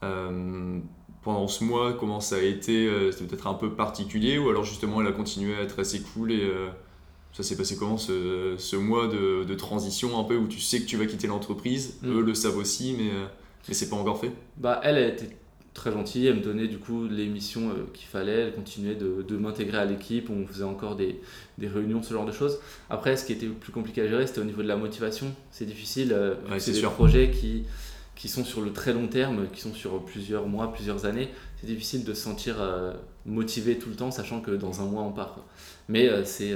pendant 0.00 1.48
ce 1.48 1.64
mois, 1.64 1.94
comment 1.94 2.20
ça 2.20 2.36
a 2.36 2.40
été 2.40 2.90
C'était 3.12 3.24
peut-être 3.24 3.46
un 3.46 3.54
peu 3.54 3.70
particulier 3.70 4.36
ou 4.38 4.50
alors 4.50 4.64
justement 4.64 5.00
elle 5.00 5.06
a 5.06 5.12
continué 5.12 5.56
à 5.56 5.62
être 5.62 5.78
assez 5.80 6.02
cool 6.02 6.32
et 6.32 6.50
ça 7.32 7.42
s'est 7.42 7.56
passé 7.56 7.76
comment 7.76 7.96
ce, 7.96 8.54
ce 8.58 8.76
mois 8.76 9.06
de, 9.06 9.44
de, 9.44 9.54
transition 9.54 10.18
un 10.18 10.24
peu 10.24 10.36
où 10.36 10.46
tu 10.46 10.60
sais 10.60 10.80
que 10.80 10.86
tu 10.86 10.96
vas 10.96 11.06
quitter 11.06 11.26
l'entreprise, 11.26 11.98
hmm. 12.02 12.18
eux 12.18 12.22
le 12.22 12.34
savent 12.34 12.56
aussi, 12.56 12.94
mais 12.98 13.10
mais 13.68 13.74
c'est 13.74 13.88
pas 13.88 13.96
encore 13.96 14.20
fait? 14.20 14.32
Bah, 14.56 14.80
elle, 14.82 14.96
a 14.96 15.06
été 15.06 15.26
très 15.74 15.92
gentille, 15.92 16.26
elle 16.26 16.36
me 16.36 16.42
donnait 16.42 16.66
du 16.66 16.78
coup 16.78 17.06
les 17.06 17.26
missions 17.26 17.70
euh, 17.70 17.86
qu'il 17.92 18.08
fallait, 18.08 18.32
elle 18.32 18.54
continuait 18.54 18.94
de, 18.94 19.24
de 19.26 19.36
m'intégrer 19.36 19.78
à 19.78 19.84
l'équipe, 19.84 20.28
on 20.30 20.46
faisait 20.46 20.64
encore 20.64 20.96
des, 20.96 21.20
des, 21.58 21.68
réunions, 21.68 22.02
ce 22.02 22.12
genre 22.12 22.26
de 22.26 22.32
choses. 22.32 22.58
Après, 22.88 23.16
ce 23.16 23.24
qui 23.24 23.32
était 23.32 23.46
plus 23.46 23.72
compliqué 23.72 24.02
à 24.02 24.08
gérer, 24.08 24.26
c'était 24.26 24.40
au 24.40 24.44
niveau 24.44 24.62
de 24.62 24.68
la 24.68 24.76
motivation. 24.76 25.26
C'est 25.50 25.66
difficile, 25.66 26.12
euh, 26.12 26.34
c'est 26.58 26.72
des 26.72 26.82
projets 26.82 27.30
qui, 27.30 27.64
qui 28.20 28.28
sont 28.28 28.44
sur 28.44 28.60
le 28.60 28.70
très 28.72 28.92
long 28.92 29.06
terme, 29.08 29.48
qui 29.48 29.62
sont 29.62 29.72
sur 29.72 30.04
plusieurs 30.04 30.46
mois, 30.46 30.72
plusieurs 30.74 31.06
années. 31.06 31.30
C'est 31.58 31.66
difficile 31.66 32.04
de 32.04 32.12
se 32.12 32.20
sentir 32.20 32.60
euh, 32.60 32.92
motivé 33.24 33.78
tout 33.78 33.88
le 33.88 33.96
temps, 33.96 34.10
sachant 34.10 34.42
que 34.42 34.50
dans 34.50 34.82
un 34.82 34.84
mois 34.84 35.02
on 35.02 35.10
part. 35.10 35.38
Mais 35.88 36.24
c'est 36.24 36.54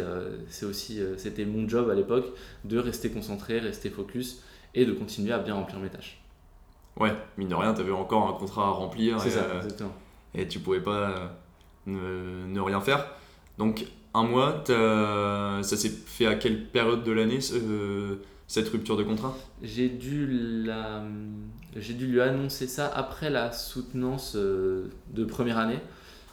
c'est 0.50 0.66
aussi, 0.66 1.00
c'était 1.16 1.46
mon 1.46 1.66
job 1.66 1.88
à 1.88 1.94
l'époque 1.94 2.26
de 2.64 2.78
rester 2.78 3.10
concentré, 3.10 3.58
rester 3.58 3.88
focus 3.88 4.42
et 4.74 4.84
de 4.84 4.92
continuer 4.92 5.32
à 5.32 5.38
bien 5.38 5.54
remplir 5.54 5.80
mes 5.80 5.88
tâches. 5.88 6.22
Ouais, 7.00 7.12
mine 7.38 7.48
de 7.48 7.54
rien, 7.54 7.74
tu 7.74 7.80
avais 7.80 7.92
encore 7.92 8.28
un 8.28 8.38
contrat 8.38 8.68
à 8.68 8.70
remplir. 8.70 9.20
C'est 9.20 9.30
ça, 9.30 9.44
euh, 9.44 9.62
Et 10.34 10.46
tu 10.46 10.60
pouvais 10.60 10.80
pas 10.80 11.32
euh, 11.88 12.46
ne, 12.46 12.60
rien 12.60 12.80
faire. 12.80 13.06
Donc, 13.58 13.86
un 14.12 14.24
mois, 14.24 14.62
ça 14.66 15.76
s'est 15.76 15.88
fait 15.88 16.26
à 16.26 16.34
quelle 16.34 16.68
période 16.68 17.02
de 17.02 17.12
l'année 17.12 17.40
cette 18.46 18.68
rupture 18.68 18.96
de 18.96 19.02
contrat? 19.02 19.36
J'ai 19.62 19.88
dû, 19.88 20.26
la... 20.64 21.02
j'ai 21.76 21.94
dû 21.94 22.06
lui 22.06 22.20
annoncer 22.20 22.66
ça 22.66 22.86
après 22.86 23.30
la 23.30 23.52
soutenance 23.52 24.34
euh, 24.36 24.88
de 25.12 25.24
première 25.24 25.58
année. 25.58 25.78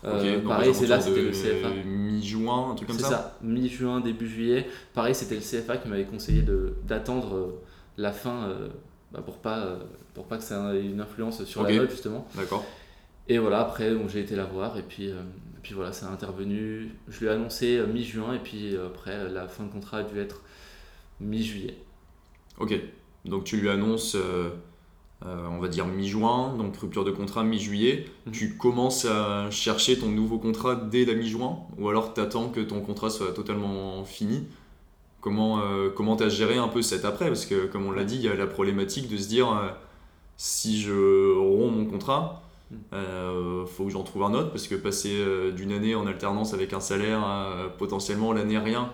pareil, 0.03 0.74
c'est 0.74 0.88
là, 0.88 1.00
c'était 1.00 1.24
le 1.24 1.32
CFA. 1.32 1.70
Mi-juin, 1.86 2.72
un 2.72 2.75
truc 2.75 2.88
comme 2.88 3.00
ça 3.00 3.08
C'est 3.08 3.13
ça, 3.13 3.38
mi-juin, 3.41 4.01
début 4.01 4.27
juillet. 4.27 4.68
Pareil, 4.94 5.15
c'était 5.15 5.36
le 5.36 5.41
CFA 5.41 5.77
qui 5.77 5.88
m'avait 5.88 6.06
conseillé 6.06 6.44
d'attendre 6.88 7.60
la 7.98 8.12
fin 8.12 8.50
bah, 9.12 9.22
pour 9.24 9.38
pas 9.38 9.80
pour 10.13 10.25
pas 10.25 10.38
que 10.38 10.44
ça 10.44 10.75
ait 10.75 10.86
une 10.86 11.01
influence 11.01 11.44
sur 11.46 11.63
la 11.63 11.74
note 11.74 11.91
justement. 11.91 12.27
D'accord. 12.36 12.65
Et 13.27 13.38
voilà, 13.38 13.62
après 13.62 13.94
j'ai 14.10 14.20
été 14.20 14.36
la 14.36 14.46
voir 14.46 14.77
et 14.77 14.84
puis, 14.84 15.10
euh, 15.10 15.22
puis 15.62 15.74
voilà, 15.74 15.94
ça 15.94 16.08
a 16.08 16.10
intervenu. 16.10 16.89
Je 17.08 17.20
lui 17.20 17.27
ai 17.27 17.30
annoncé 17.30 17.77
euh, 17.77 17.88
mi-juin 17.88 18.34
et 18.34 18.39
puis 18.39 18.75
euh, 18.75 18.88
après 18.88 19.30
la 19.30 19.48
fin 19.48 19.63
de 19.63 19.72
contrat 19.72 20.00
a 20.00 20.03
dû 20.03 20.20
être 20.20 20.41
mi-juillet. 21.20 21.77
Ok, 22.62 22.80
donc 23.25 23.44
tu 23.44 23.58
lui 23.58 23.70
annonces 23.70 24.15
on 25.24 25.60
va 25.60 25.68
dire 25.68 25.86
mi-juin, 25.86 26.56
donc 26.58 26.75
rupture 26.77 27.03
de 27.03 27.12
contrat 27.12 27.44
mi-juillet, 27.44 28.06
mhm. 28.25 28.32
tu 28.32 28.58
commences 28.58 29.06
à 29.06 29.51
chercher 29.51 30.00
ton 30.00 30.08
nouveau 30.08 30.39
contrat 30.39 30.75
dès 30.75 31.06
la 31.06 31.13
mi-juin 31.13 31.60
ou 31.77 31.89
alors 31.89 32.13
tu 32.13 32.22
attends 32.22 32.50
que 32.50 32.60
ton 32.60 32.82
contrat 32.82 33.10
soit 33.10 33.34
totalement 33.34 34.03
fini? 34.03 34.48
Comment 35.20 35.62
comment 35.96 36.15
tu 36.15 36.24
as 36.24 36.30
géré 36.30 36.58
un 36.58 36.68
peu 36.68 36.82
cet 36.82 37.06
après? 37.06 37.27
Parce 37.27 37.46
que 37.46 37.68
comme 37.68 37.86
on 37.86 37.91
l'a 37.91 38.03
dit, 38.03 38.15
il 38.15 38.24
y 38.24 38.30
a 38.30 38.36
la 38.36 38.48
problématique 38.48 39.10
de 39.10 39.18
se 39.18 39.27
dire 39.27 39.75
si 40.38 40.82
je 40.82 41.38
romps 41.38 41.72
mon 41.72 41.86
contrat, 41.86 42.41
il 42.72 42.77
euh, 42.98 43.65
faut 43.65 43.86
que 43.86 43.91
j'en 43.91 44.03
trouve 44.03 44.24
un 44.24 44.34
autre 44.34 44.50
parce 44.50 44.68
que 44.68 44.75
passer 44.75 45.13
euh, 45.13 45.51
d'une 45.51 45.72
année 45.72 45.96
en 45.96 46.08
alternance 46.08 46.53
avec 46.53 46.74
un 46.74 46.80
salaire 46.80 47.22
euh, 47.24 47.68
potentiellement 47.70 48.34
l'année 48.34 48.58
rien, 48.58 48.91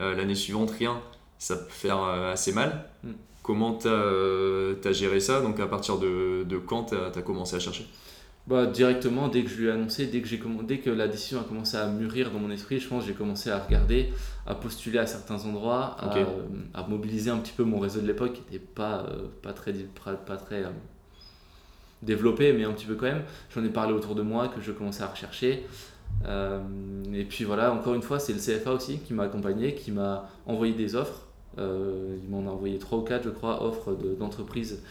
l'année 0.00 0.34
suivante 0.34 0.70
rien, 0.70 1.00
ça 1.38 1.56
peut 1.56 1.70
faire 1.70 2.02
assez 2.02 2.52
mal. 2.52 2.84
Mm. 3.04 3.10
Comment 3.42 3.74
tu 3.74 3.88
as, 3.88 4.92
géré 4.92 5.20
ça? 5.20 5.40
Donc 5.40 5.58
à 5.60 5.66
partir 5.66 5.98
de, 5.98 6.44
de 6.44 6.58
quand 6.58 6.84
tu 6.84 6.94
as, 6.94 7.22
commencé 7.22 7.56
à 7.56 7.58
chercher? 7.58 7.86
Bah, 8.46 8.64
directement, 8.64 9.28
dès 9.28 9.42
que 9.42 9.50
je 9.50 9.56
lui 9.56 9.66
ai 9.68 9.70
annoncé, 9.70 10.06
dès 10.06 10.22
que, 10.22 10.62
dès 10.62 10.78
que 10.78 10.88
la 10.88 11.06
décision 11.06 11.38
a 11.40 11.44
commencé 11.44 11.76
à 11.76 11.86
mûrir 11.86 12.30
dans 12.30 12.38
mon 12.38 12.50
esprit, 12.50 12.80
je 12.80 12.88
pense 12.88 13.02
que 13.02 13.08
j'ai 13.08 13.14
commencé 13.14 13.50
à 13.50 13.58
regarder, 13.58 14.10
à 14.46 14.54
postuler 14.54 14.98
à 14.98 15.06
certains 15.06 15.44
endroits, 15.44 15.96
à, 16.74 16.86
mobiliser 16.88 17.30
un 17.30 17.36
petit 17.38 17.52
peu 17.52 17.64
mon 17.64 17.78
réseau 17.78 18.00
de 18.00 18.06
l'époque 18.06 18.32
qui 18.32 18.42
n'était 18.42 18.64
pas, 18.64 19.06
pas 19.42 19.52
très, 19.52 19.74
pas 19.74 20.36
très 20.36 20.64
développé, 22.02 22.52
mais 22.52 22.64
un 22.64 22.72
petit 22.72 22.86
peu 22.86 22.94
quand 22.94 23.06
même. 23.06 23.22
J'en 23.54 23.64
ai 23.64 23.68
parlé 23.70 23.92
autour 23.92 24.14
de 24.14 24.22
moi, 24.22 24.48
que 24.48 24.60
je 24.60 24.72
commençais 24.72 25.02
à 25.02 25.08
rechercher. 25.08 25.66
Euh, 26.26 26.60
et 27.12 27.24
puis 27.24 27.44
voilà, 27.44 27.72
encore 27.72 27.94
une 27.94 28.02
fois, 28.02 28.18
c'est 28.18 28.32
le 28.32 28.38
CFA 28.38 28.72
aussi 28.72 28.98
qui 29.00 29.14
m'a 29.14 29.24
accompagné, 29.24 29.74
qui 29.74 29.92
m'a 29.92 30.28
envoyé 30.46 30.74
des 30.74 30.94
offres. 30.94 31.27
Euh, 31.58 32.16
il 32.22 32.28
m'en 32.28 32.48
a 32.48 32.52
envoyé 32.52 32.78
3 32.78 32.98
ou 32.98 33.02
4, 33.02 33.24
je 33.24 33.30
crois, 33.30 33.62
offres 33.64 33.96
d'entreprise 34.18 34.82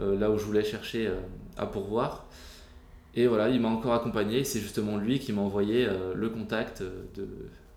euh, 0.00 0.18
là 0.18 0.30
où 0.30 0.38
je 0.38 0.44
voulais 0.44 0.64
chercher 0.64 1.10
à 1.56 1.66
pourvoir. 1.66 2.26
Et 3.14 3.26
voilà, 3.26 3.50
il 3.50 3.60
m'a 3.60 3.68
encore 3.68 3.92
accompagné. 3.92 4.44
C'est 4.44 4.60
justement 4.60 4.96
lui 4.96 5.18
qui 5.18 5.32
m'a 5.32 5.42
envoyé 5.42 5.86
le 6.14 6.28
contact 6.30 6.82
de, 6.82 7.28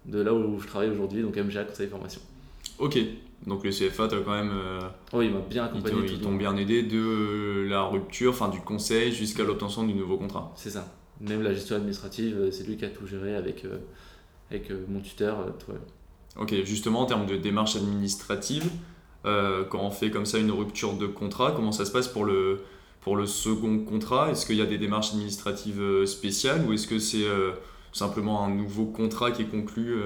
de, 0.06 0.22
là 0.22 0.34
où 0.34 0.60
je 0.60 0.68
travaille 0.68 0.90
aujourd'hui, 0.90 1.22
donc 1.22 1.36
MGA 1.36 1.66
Conseil 1.66 1.88
Formation. 1.88 2.22
Ok, 2.80 2.98
donc 3.48 3.64
le 3.64 3.72
CFA, 3.72 4.08
tu 4.08 4.16
as 4.16 4.22
quand 4.22 4.32
même. 4.32 4.52
Euh, 4.52 4.80
oui, 5.14 5.28
il 5.28 5.34
m'a 5.34 5.40
bien 5.40 5.66
accompagné. 5.66 5.98
Ils 6.08 6.20
t'ont 6.20 6.36
bien 6.36 6.56
aidé 6.58 6.84
de 6.84 7.66
la 7.70 7.84
rupture, 7.84 8.32
enfin 8.32 8.50
du 8.50 8.60
conseil 8.60 9.12
jusqu'à 9.12 9.44
l'obtention 9.44 9.84
du 9.84 9.94
nouveau 9.94 10.18
contrat. 10.18 10.52
C'est 10.56 10.72
ça. 10.72 10.88
Même 11.22 11.44
la 11.44 11.54
gestion 11.54 11.76
administrative, 11.76 12.38
euh, 12.38 12.52
c'est 12.52 12.66
lui 12.66 12.76
qui 12.76 12.86
a 12.86 12.90
tout 12.90 13.08
géré 13.08 13.36
avec, 13.36 13.64
euh, 13.66 13.78
avec 14.50 14.72
mon 14.90 15.00
tuteur. 15.00 15.38
Toi. 15.66 15.76
Ok, 16.38 16.54
justement 16.64 17.02
en 17.02 17.06
termes 17.06 17.26
de 17.26 17.38
démarche 17.38 17.76
administrative, 17.76 18.70
quand 19.24 19.80
on 19.80 19.90
fait 19.90 20.12
comme 20.12 20.26
ça 20.26 20.38
une 20.38 20.52
rupture 20.52 20.94
de 20.94 21.08
contrat, 21.08 21.54
comment 21.56 21.72
ça 21.72 21.86
se 21.86 21.92
passe 21.92 22.08
pour 22.08 22.26
le, 22.26 22.62
pour 23.02 23.16
le 23.16 23.26
second 23.26 23.80
contrat? 23.80 24.32
Est-ce 24.32 24.46
qu'il 24.46 24.58
y 24.58 24.62
a 24.62 24.66
des 24.66 24.78
démarches 24.78 25.14
administratives 25.14 26.06
spéciales 26.06 26.64
ou 26.66 26.74
est-ce 26.74 26.88
que 26.88 27.00
c'est 27.00 27.26
simplement 27.92 28.44
un 28.44 28.50
nouveau 28.50 28.86
contrat 28.86 29.32
qui 29.32 29.44
est 29.44 29.46
conclu 29.46 29.98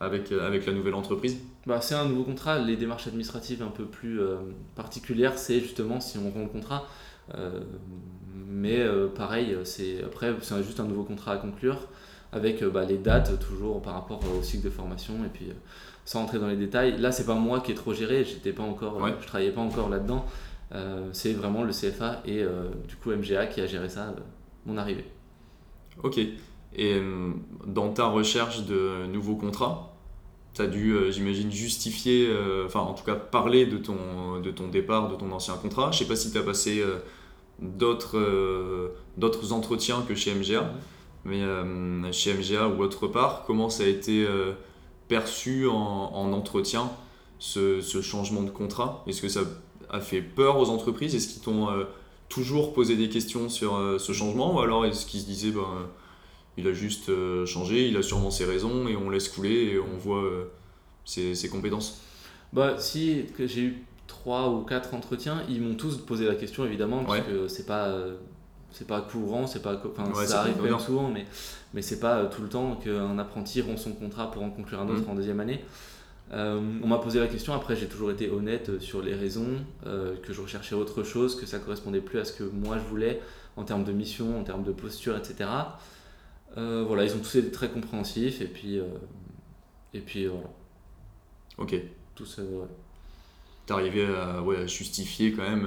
avec, 0.00 0.32
avec 0.32 0.66
la 0.66 0.72
nouvelle 0.72 0.94
entreprise? 0.94 1.38
Bah, 1.66 1.80
c'est 1.80 1.94
un 1.94 2.06
nouveau 2.06 2.24
contrat. 2.24 2.58
Les 2.58 2.76
démarches 2.76 3.06
administratives 3.06 3.62
un 3.62 3.68
peu 3.68 3.84
plus 3.84 4.20
euh, 4.20 4.36
particulières, 4.74 5.38
c'est 5.38 5.60
justement 5.60 6.00
si 6.00 6.18
on 6.18 6.30
rend 6.30 6.40
le 6.40 6.48
contrat. 6.48 6.86
Euh, 7.34 7.60
mais 8.34 8.80
euh, 8.80 9.08
pareil, 9.08 9.56
après 10.04 10.34
c'est 10.40 10.62
juste 10.64 10.80
un 10.80 10.84
nouveau 10.84 11.04
contrat 11.04 11.32
à 11.32 11.36
conclure 11.36 11.86
avec 12.32 12.64
bah, 12.64 12.84
les 12.84 12.98
dates 12.98 13.38
toujours 13.40 13.82
par 13.82 13.94
rapport 13.94 14.20
au 14.38 14.42
cycle 14.42 14.64
de 14.64 14.70
formation 14.70 15.14
et 15.24 15.28
puis 15.28 15.48
sans 16.04 16.22
entrer 16.22 16.38
dans 16.38 16.48
les 16.48 16.56
détails. 16.56 16.98
Là, 16.98 17.12
c'est 17.12 17.26
pas 17.26 17.34
moi 17.34 17.60
qui 17.60 17.72
ai 17.72 17.74
trop 17.74 17.92
géré. 17.92 18.24
J'étais 18.24 18.52
pas 18.52 18.62
encore, 18.62 19.00
je 19.20 19.26
travaillais 19.26 19.52
pas 19.52 19.60
encore 19.60 19.88
là-dedans. 19.88 20.24
c'est 21.12 21.32
vraiment 21.32 21.62
le 21.62 21.72
CFA 21.72 22.22
et 22.24 22.44
du 22.88 22.96
coup 22.96 23.10
MGA 23.10 23.46
qui 23.46 23.60
a 23.60 23.66
géré 23.66 23.88
ça, 23.88 24.14
mon 24.66 24.76
arrivée. 24.76 25.06
Ok. 26.02 26.18
Et 26.76 27.02
dans 27.66 27.92
ta 27.92 28.06
recherche 28.06 28.64
de 28.64 29.06
nouveaux 29.06 29.36
contrats, 29.36 29.90
tu 30.54 30.62
as 30.62 30.66
dû, 30.66 30.92
euh, 30.92 31.10
j'imagine, 31.10 31.50
justifier, 31.50 32.26
euh, 32.28 32.66
enfin 32.66 32.80
en 32.80 32.94
tout 32.94 33.04
cas 33.04 33.14
parler 33.14 33.66
de 33.66 33.78
ton, 33.78 34.40
de 34.42 34.50
ton 34.50 34.68
départ, 34.68 35.08
de 35.08 35.16
ton 35.16 35.30
ancien 35.32 35.54
contrat. 35.54 35.90
Je 35.92 35.98
sais 35.98 36.06
pas 36.06 36.16
si 36.16 36.32
tu 36.32 36.38
as 36.38 36.42
passé 36.42 36.80
euh, 36.80 36.96
d'autres 37.60 38.92
d'autres 39.16 39.52
entretiens 39.52 40.02
que 40.06 40.14
chez 40.14 40.34
MGA, 40.34 40.72
mais 41.24 41.42
chez 42.12 42.34
MGA 42.34 42.68
ou 42.68 42.82
autre 42.82 43.06
part, 43.06 43.44
comment 43.46 43.68
ça 43.68 43.84
a 43.84 43.86
été 43.86 44.26
perçu 45.08 45.66
en, 45.66 45.74
en 45.74 46.32
entretien, 46.32 46.90
ce, 47.38 47.80
ce, 47.80 48.00
changement 48.00 48.42
de 48.42 48.50
contrat? 48.50 49.04
Est-ce 49.06 49.20
que 49.20 49.28
ça 49.28 49.40
a 49.90 50.00
fait 50.00 50.22
peur 50.22 50.58
aux 50.58 50.70
entreprises? 50.70 51.14
Est-ce 51.14 51.28
qu'ils 51.28 51.42
t'ont 51.42 51.68
toujours 52.28 52.72
posé 52.72 52.96
des 52.96 53.08
questions 53.08 53.48
sur 53.48 53.78
ce 53.98 54.12
changement? 54.12 54.56
Ou 54.56 54.60
alors 54.60 54.86
est-ce 54.86 55.04
qu'ils 55.04 55.20
se 55.20 55.26
disaient, 55.26 55.50
ben, 55.50 55.88
il 56.60 56.66
a 56.66 56.72
juste 56.72 57.08
euh, 57.08 57.46
changé, 57.46 57.88
il 57.88 57.96
a 57.96 58.02
sûrement 58.02 58.30
ses 58.30 58.44
raisons 58.44 58.88
et 58.88 58.96
on 58.96 59.10
laisse 59.10 59.28
couler 59.28 59.72
et 59.72 59.78
on 59.78 59.96
voit 59.96 60.22
euh, 60.22 60.44
ses, 61.04 61.34
ses, 61.34 61.48
compétences? 61.48 62.02
Bah, 62.52 62.76
si 62.78 63.26
j'ai 63.38 63.60
eu 63.62 63.84
trois 64.06 64.50
ou 64.50 64.62
quatre 64.62 64.94
entretiens, 64.94 65.42
ils 65.48 65.60
m'ont 65.60 65.74
tous 65.74 65.98
posé 65.98 66.26
la 66.26 66.34
question 66.34 66.64
évidemment, 66.64 67.04
parce 67.04 67.20
que 67.20 67.48
c'est 67.48 67.66
pas 67.66 67.94
c'est 68.72 68.86
pas 68.86 69.00
courant, 69.00 69.46
c'est 69.46 69.62
pas 69.62 69.80
enfin, 69.84 70.12
ça 70.26 70.40
arrive 70.40 70.60
bien 70.62 70.78
souvent, 70.78 71.08
mais 71.08 71.26
mais 71.74 71.82
c'est 71.82 72.00
pas 72.00 72.26
tout 72.26 72.42
le 72.42 72.48
temps 72.48 72.76
qu'un 72.76 73.18
apprenti 73.18 73.60
rompt 73.60 73.78
son 73.78 73.92
contrat 73.92 74.30
pour 74.30 74.42
en 74.42 74.50
conclure 74.50 74.80
un 74.80 74.88
autre 74.88 75.06
mm. 75.06 75.10
en 75.10 75.14
deuxième 75.14 75.40
année. 75.40 75.64
Euh, 76.32 76.60
on 76.82 76.86
m'a 76.86 76.98
posé 76.98 77.18
la 77.18 77.26
question, 77.26 77.54
après 77.54 77.74
j'ai 77.74 77.88
toujours 77.88 78.10
été 78.10 78.30
honnête 78.30 78.80
sur 78.80 79.02
les 79.02 79.14
raisons, 79.14 79.64
que 79.84 80.32
je 80.32 80.40
recherchais 80.40 80.74
autre 80.74 81.02
chose, 81.02 81.38
que 81.38 81.46
ça 81.46 81.58
correspondait 81.58 82.00
plus 82.00 82.18
à 82.18 82.24
ce 82.24 82.32
que 82.32 82.44
moi 82.44 82.76
je 82.78 82.88
voulais 82.88 83.20
en 83.56 83.64
termes 83.64 83.84
de 83.84 83.92
mission, 83.92 84.38
en 84.38 84.44
termes 84.44 84.64
de 84.64 84.72
posture, 84.72 85.16
etc. 85.16 85.48
Euh, 86.56 86.84
voilà, 86.86 87.04
ils 87.04 87.14
ont 87.14 87.18
tous 87.18 87.36
été 87.36 87.50
très 87.50 87.70
compréhensifs 87.70 88.40
et 88.40 88.46
puis, 88.46 88.78
euh, 88.78 88.84
et 89.94 90.00
puis 90.00 90.26
voilà. 90.26 90.48
Ok. 91.58 91.76
Tout 92.14 92.26
ça, 92.26 92.42
ouais. 92.42 92.66
T'arrivais 93.66 94.06
à, 94.06 94.42
ouais, 94.42 94.58
à 94.58 94.66
justifier 94.66 95.32
quand 95.32 95.48
même. 95.48 95.66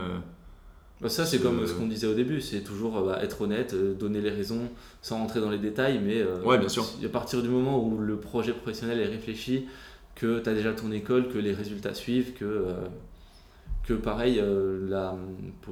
Euh, 1.04 1.08
bah 1.08 1.10
ça, 1.10 1.26
c'est 1.26 1.40
comme 1.40 1.68
ce 1.68 1.74
qu'on 1.74 1.88
disait 1.88 2.08
au 2.08 2.14
début, 2.14 2.42
c'est 2.42 2.62
toujours 2.62 3.02
bah, 3.02 3.20
être 3.22 3.42
honnête, 3.42 3.76
donner 3.76 4.22
les 4.22 4.30
raisons 4.30 4.70
sans 5.02 5.18
rentrer 5.18 5.42
dans 5.42 5.50
les 5.50 5.58
détails, 5.58 6.00
mais 6.04 6.24
ouais, 6.46 6.58
bien 6.58 6.70
sûr. 6.70 6.86
à 7.04 7.10
partir 7.10 7.42
du 7.42 7.50
moment 7.50 7.86
où 7.86 7.98
le 7.98 8.18
projet 8.18 8.54
professionnel 8.54 9.00
est 9.00 9.08
réfléchi, 9.08 9.66
que 10.16 10.40
tu 10.40 10.50
as 10.50 10.54
déjà 10.54 10.74
ton 10.74 10.92
école, 10.92 11.28
que 11.28 11.38
les 11.38 11.54
résultats 11.54 11.94
suivent, 11.94 12.34
que 12.34 12.66
que 13.84 13.94
pareil, 13.94 14.40
euh, 14.40 15.12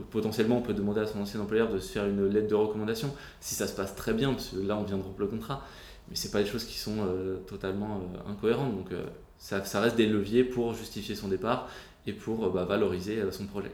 potentiellement 0.09 0.57
on 0.57 0.61
peut 0.61 0.73
demander 0.73 1.01
à 1.01 1.05
son 1.05 1.21
ancien 1.21 1.39
employeur 1.39 1.71
de 1.71 1.79
se 1.79 1.91
faire 1.91 2.05
une 2.05 2.27
lettre 2.27 2.49
de 2.49 2.55
recommandation 2.55 3.13
si 3.39 3.55
ça 3.55 3.67
se 3.67 3.75
passe 3.75 3.95
très 3.95 4.13
bien, 4.13 4.33
parce 4.33 4.49
que 4.49 4.59
là 4.59 4.77
on 4.77 4.83
vient 4.83 4.97
de 4.97 5.03
rompre 5.03 5.21
le 5.21 5.27
contrat, 5.27 5.65
mais 6.09 6.15
c'est 6.15 6.31
pas 6.31 6.43
des 6.43 6.49
choses 6.49 6.65
qui 6.65 6.77
sont 6.77 6.97
euh, 6.99 7.37
totalement 7.47 8.01
euh, 8.01 8.31
incohérentes, 8.31 8.75
donc 8.75 8.89
ça, 9.37 9.63
ça, 9.63 9.79
reste 9.79 9.95
des 9.95 10.07
leviers 10.07 10.43
pour 10.43 10.73
justifier 10.73 11.15
son 11.15 11.29
départ 11.29 11.69
et 12.05 12.13
pour 12.13 12.49
bah, 12.49 12.65
valoriser 12.65 13.19
son 13.31 13.45
projet. 13.45 13.71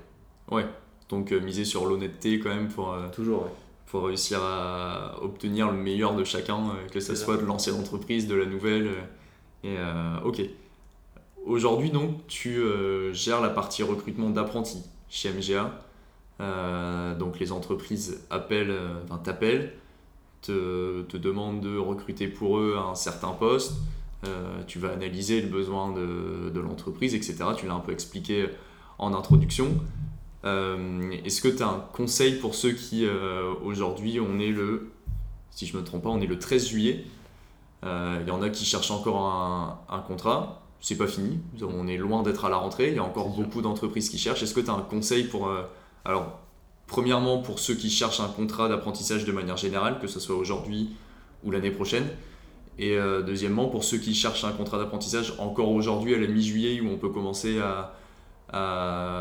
Ouais, 0.52 0.66
donc 1.10 1.32
miser 1.32 1.66
sur 1.66 1.86
l'honnêteté 1.86 2.40
quand 2.40 2.50
même 2.50 2.68
pour, 2.68 2.96
Toujours, 3.14 3.48
pour 3.86 4.06
réussir 4.06 4.40
à 4.42 5.16
obtenir 5.22 5.72
le 5.72 5.78
meilleur 5.78 6.16
de 6.16 6.24
chacun, 6.24 6.62
que 6.92 7.00
ce 7.00 7.16
soit 7.16 7.38
de 7.38 7.46
l'ancienne 7.46 7.76
entreprise, 7.76 8.28
de 8.28 8.36
la 8.36 8.46
nouvelle. 8.46 8.90
et 9.64 9.78
ok. 10.24 10.42
Aujourd'hui, 11.48 11.92
donc, 11.92 12.28
tu 12.28 12.58
euh, 12.58 13.14
gères 13.14 13.40
la 13.40 13.50
partie 13.50 13.82
recrutement 13.82 14.30
d'apprentis 14.30 14.84
chez 15.08 15.32
MGA. 15.32 15.80
Euh, 16.42 17.16
donc, 17.16 17.40
les 17.40 17.54
entreprises 17.54 18.20
appellent, 18.30 18.70
euh, 18.70 19.02
enfin, 19.06 19.18
t'appellent, 19.18 19.72
te, 20.42 21.04
te, 21.04 21.16
demandent 21.16 21.62
de 21.62 21.78
recruter 21.78 22.28
pour 22.28 22.60
eux 22.60 22.76
un 22.78 22.96
certain 22.96 23.32
poste. 23.32 23.76
tu 24.68 24.78
vas 24.78 24.92
analyser 24.92 25.42
le 25.42 25.48
besoin 25.48 25.94
de, 25.94 26.50
de 26.50 26.60
l'entreprise, 26.60 27.16
etc. 27.16 27.38
Tu 27.56 27.66
l'as 27.66 27.76
un 27.76 27.80
peu 27.80 27.94
expliqué 27.94 28.48
en 28.98 29.14
introduction. 29.14 29.70
Est-ce 31.25 31.42
que 31.42 31.48
tu 31.48 31.63
as 31.63 31.68
un 31.68 31.86
conseil 31.94 32.36
pour 32.36 32.56
ceux 32.56 32.72
qui, 32.72 33.08
aujourd'hui, 33.63 34.20
on 34.20 34.39
est 34.39 34.50
le, 34.50 34.92
si 35.51 35.66
je 35.66 35.75
ne 35.75 35.82
me 35.82 35.86
trompe 35.86 36.04
pas, 36.04 36.10
on 36.10 36.22
est 36.22 36.27
le 36.27 36.39
13 36.39 36.68
juillet. 36.70 37.06
Il 37.84 38.27
y 38.27 38.32
en 38.32 38.42
a 38.42 38.50
qui 38.50 38.66
cherchent 38.66 38.92
encore 38.92 39.18
un, 39.18 39.80
un 39.89 40.00
contrat 40.00 40.62
c'est 40.80 40.98
pas 40.98 41.08
fini. 41.08 41.39
On 41.62 41.88
est 41.88 41.98
loin 41.98 42.24
d'être 42.24 42.46
à 42.46 42.50
la 42.50 42.58
rentrée. 42.58 42.89
Il 42.89 42.96
y 42.96 43.00
a 43.00 43.04
encore 43.04 43.30
beaucoup 43.30 43.62
d'entreprises 43.62 44.10
qui 44.10 44.18
cherchent. 44.18 44.44
Est-ce 44.44 44.54
que 44.54 44.60
tu 44.60 44.70
as 44.70 44.74
un 44.74 44.82
conseil 44.82 45.25
pour. 45.25 45.48
Euh, 45.48 45.63
alors, 46.06 46.39
premièrement, 46.88 47.39
pour 47.39 47.60
ceux 47.60 47.75
qui 47.75 47.89
cherchent 47.89 48.20
un 48.20 48.27
contrat 48.27 48.70
d'apprentissage 48.70 49.25
de 49.25 49.32
manière 49.32 49.58
générale, 49.58 50.00
que 50.00 50.08
ce 50.08 50.20
soit 50.20 50.36
aujourd'hui 50.36 50.92
ou 51.44 51.51
l'année 51.51 51.72
prochaine. 51.72 52.08
Et 52.80 52.96
euh, 52.96 53.24
deuxièmement, 53.24 53.68
pour 53.68 53.84
ceux 53.84 53.98
qui 53.98 54.13
cherchent 54.13 54.44
un 54.44 54.51
contrat 54.51 54.77
d'apprentissage 54.77 55.34
encore 55.39 55.72
aujourd'hui, 55.72 56.13
à 56.13 56.20
la 56.20 56.27
mi-juillet, 56.27 56.80
où 56.82 56.89
on 56.89 56.98
peut 56.98 57.10
commencer 57.10 57.60
à, 57.60 57.96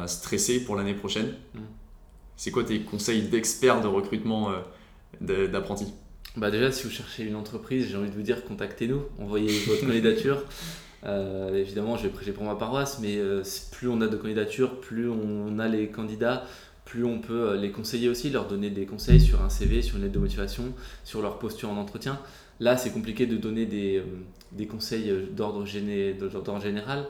stresser 0.06 0.64
pour 0.64 0.76
l'année 0.76 0.94
prochaine. 0.94 1.34
Mm. 1.54 1.60
C'est 2.36 2.50
quoi 2.50 2.64
tes 2.64 2.80
conseils 2.80 3.22
d'experts 3.22 3.80
de 3.80 3.88
recrutement 3.88 4.50
euh, 4.50 5.48
d'apprentis? 5.48 5.92
Bah 6.36 6.50
déjà, 6.50 6.70
si 6.70 6.84
vous 6.84 6.90
cherchez 6.90 7.24
une 7.24 7.34
entreprise, 7.34 7.88
j'ai 7.88 7.96
envie 7.96 8.10
de 8.10 8.14
vous 8.14 8.22
dire, 8.22 8.44
contactez-nous, 8.44 9.02
envoyez 9.18 9.58
votre 9.66 9.80
candidature. 9.86 10.44
Euh, 11.04 11.54
évidemment, 11.54 11.96
je 11.96 12.02
vais 12.02 12.08
prêcher 12.10 12.32
pour 12.32 12.44
ma 12.44 12.54
paroisse, 12.54 12.98
mais 13.00 13.16
euh, 13.16 13.42
plus 13.72 13.88
on 13.88 14.02
a 14.02 14.06
de 14.06 14.16
candidatures, 14.16 14.80
plus 14.80 15.08
on 15.08 15.58
a 15.58 15.66
les 15.66 15.88
candidats, 15.88 16.44
plus 16.84 17.04
on 17.04 17.20
peut 17.20 17.56
les 17.56 17.70
conseiller 17.70 18.10
aussi, 18.10 18.28
leur 18.28 18.46
donner 18.46 18.68
des 18.68 18.84
conseils 18.84 19.20
sur 19.20 19.42
un 19.42 19.48
CV, 19.48 19.80
sur 19.80 19.96
une 19.96 20.02
lettre 20.02 20.14
de 20.14 20.18
motivation, 20.18 20.74
sur 21.04 21.22
leur 21.22 21.38
posture 21.38 21.70
en 21.70 21.78
entretien. 21.78 22.20
Là, 22.60 22.76
c'est 22.76 22.90
compliqué 22.90 23.26
de 23.26 23.36
donner 23.36 23.64
des, 23.64 24.02
des 24.52 24.66
conseils 24.66 25.10
d'ordre 25.32 25.64
général. 25.64 27.06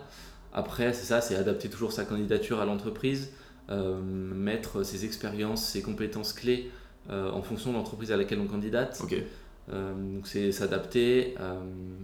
Après, 0.56 0.92
c'est 0.92 1.04
ça, 1.04 1.20
c'est 1.20 1.36
adapter 1.36 1.68
toujours 1.68 1.92
sa 1.92 2.04
candidature 2.04 2.60
à 2.60 2.64
l'entreprise, 2.64 3.30
mettre 3.68 4.82
ses 4.82 5.04
expériences, 5.04 5.64
ses 5.64 5.82
compétences 5.82 6.32
clés 6.32 6.70
en 7.08 7.42
fonction 7.42 7.70
de 7.70 7.76
l'entreprise 7.76 8.10
à 8.10 8.16
laquelle 8.16 8.40
on 8.40 8.46
candidate. 8.46 9.00
Euh, 9.72 9.92
donc 9.94 10.26
c'est 10.28 10.52
s'adapter, 10.52 11.34
euh, 11.40 11.58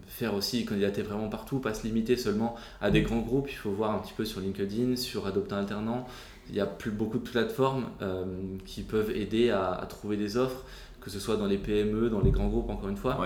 faire 0.06 0.34
aussi 0.34 0.64
candidater 0.64 1.02
vraiment 1.02 1.28
partout, 1.28 1.60
pas 1.60 1.74
se 1.74 1.86
limiter 1.86 2.16
seulement 2.16 2.56
à 2.80 2.90
des 2.90 3.02
grands 3.02 3.20
groupes. 3.20 3.50
Il 3.50 3.56
faut 3.56 3.70
voir 3.70 3.92
un 3.92 3.98
petit 3.98 4.14
peu 4.14 4.24
sur 4.24 4.40
LinkedIn, 4.40 4.96
sur 4.96 5.26
Adopte 5.26 5.52
Alternant. 5.52 6.06
Il 6.48 6.56
y 6.56 6.60
a 6.60 6.66
plus 6.66 6.90
beaucoup 6.90 7.18
de 7.18 7.28
plateformes 7.28 7.86
euh, 8.02 8.24
qui 8.66 8.82
peuvent 8.82 9.10
aider 9.10 9.50
à, 9.50 9.86
trouver 9.88 10.16
des 10.16 10.36
offres, 10.36 10.64
que 11.00 11.08
ce 11.08 11.20
soit 11.20 11.36
dans 11.36 11.46
les 11.46 11.58
PME, 11.58 12.10
dans 12.10 12.20
les 12.20 12.32
grands 12.32 12.48
groupes 12.48 12.70
encore 12.70 12.88
une 12.88 12.96
fois. 12.96 13.24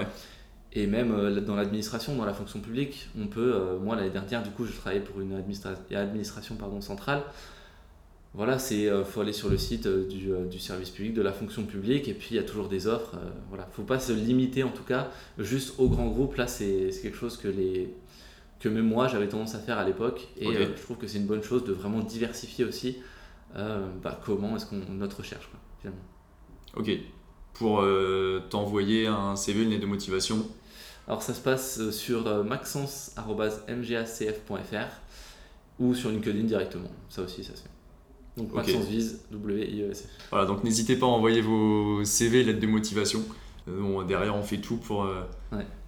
Et 0.76 0.86
même 0.86 1.40
dans 1.40 1.56
l'administration, 1.56 2.14
dans 2.14 2.24
la 2.24 2.34
fonction 2.34 2.60
publique, 2.60 3.08
on 3.18 3.26
peut, 3.26 3.78
moi 3.82 3.96
l'année 3.96 4.10
dernière 4.10 4.42
du 4.42 4.50
coup 4.50 4.66
je 4.66 4.72
travaillais 4.72 5.02
pour 5.02 5.20
une 5.20 5.32
administration 5.32 6.54
pardon, 6.56 6.80
centrale, 6.80 7.22
voilà, 8.36 8.58
c'est 8.58 8.86
euh, 8.86 9.02
faut 9.02 9.22
aller 9.22 9.32
sur 9.32 9.48
le 9.48 9.56
site 9.56 9.86
euh, 9.86 10.06
euh, 10.28 10.44
du, 10.44 10.58
service 10.58 10.90
public, 10.90 11.14
de 11.14 11.22
la 11.22 11.32
fonction 11.32 11.64
publique, 11.64 12.06
et 12.06 12.12
puis 12.12 12.28
il 12.32 12.36
y 12.36 12.38
a 12.38 12.42
toujours 12.42 12.68
des 12.68 12.86
offres. 12.86 13.16
voilà, 13.48 13.66
faut 13.72 13.82
pas 13.82 13.98
se 13.98 14.12
limiter 14.12 14.62
en 14.62 14.68
tout 14.68 14.82
cas 14.82 15.08
juste 15.38 15.80
aux 15.80 15.88
grands 15.88 16.08
groupes. 16.08 16.36
Là, 16.36 16.46
c'est 16.46 16.90
quelque 17.02 17.16
chose 17.16 17.38
que 17.38 17.48
les 17.48 17.88
que 18.60 18.68
même 18.68 18.86
moi 18.86 19.08
j'avais 19.08 19.28
tendance 19.28 19.54
à 19.54 19.58
faire 19.58 19.78
à 19.78 19.84
l'époque, 19.84 20.28
et 20.38 20.52
je 20.52 20.82
trouve 20.82 20.98
que 20.98 21.06
c'est 21.06 21.18
une 21.18 21.26
bonne 21.26 21.42
chose 21.42 21.64
de 21.64 21.72
vraiment 21.72 22.00
diversifier 22.00 22.66
aussi. 22.66 22.98
Bah, 23.54 24.20
comment 24.22 24.54
est-ce 24.56 24.66
qu'on 24.66 24.82
notre 24.90 25.18
recherche 25.18 25.48
quoi, 25.50 25.58
finalement. 25.80 26.04
Ok. 26.76 26.90
Pour 27.54 27.82
t'envoyer 28.50 29.06
un 29.06 29.34
CV, 29.34 29.62
une 29.62 29.70
lettre 29.70 29.82
de 29.82 29.86
motivation. 29.86 30.46
Alors 31.06 31.22
ça 31.22 31.34
se 31.34 31.40
passe 31.40 31.90
sur 31.90 32.44
maxence.mgacf.fr 32.44 34.88
ou 35.78 35.94
sur 35.94 36.10
LinkedIn 36.10 36.44
directement. 36.44 36.90
Ça 37.08 37.22
aussi, 37.22 37.44
ça 37.44 37.54
se 37.54 37.62
fait. 37.62 37.70
Donc 38.36 38.52
Maxence 38.52 38.86
Vise, 38.86 39.20
W-I-E-S. 39.30 40.08
Voilà, 40.30 40.46
donc 40.46 40.62
n'hésitez 40.62 40.96
pas 40.96 41.06
à 41.06 41.08
envoyer 41.08 41.40
vos 41.40 42.04
CV, 42.04 42.44
lettres 42.44 42.60
de 42.60 42.66
motivation. 42.66 43.22
Euh, 43.68 44.04
derrière, 44.04 44.36
on 44.36 44.42
fait 44.42 44.58
tout 44.58 44.76
pour, 44.76 45.04
euh, 45.04 45.22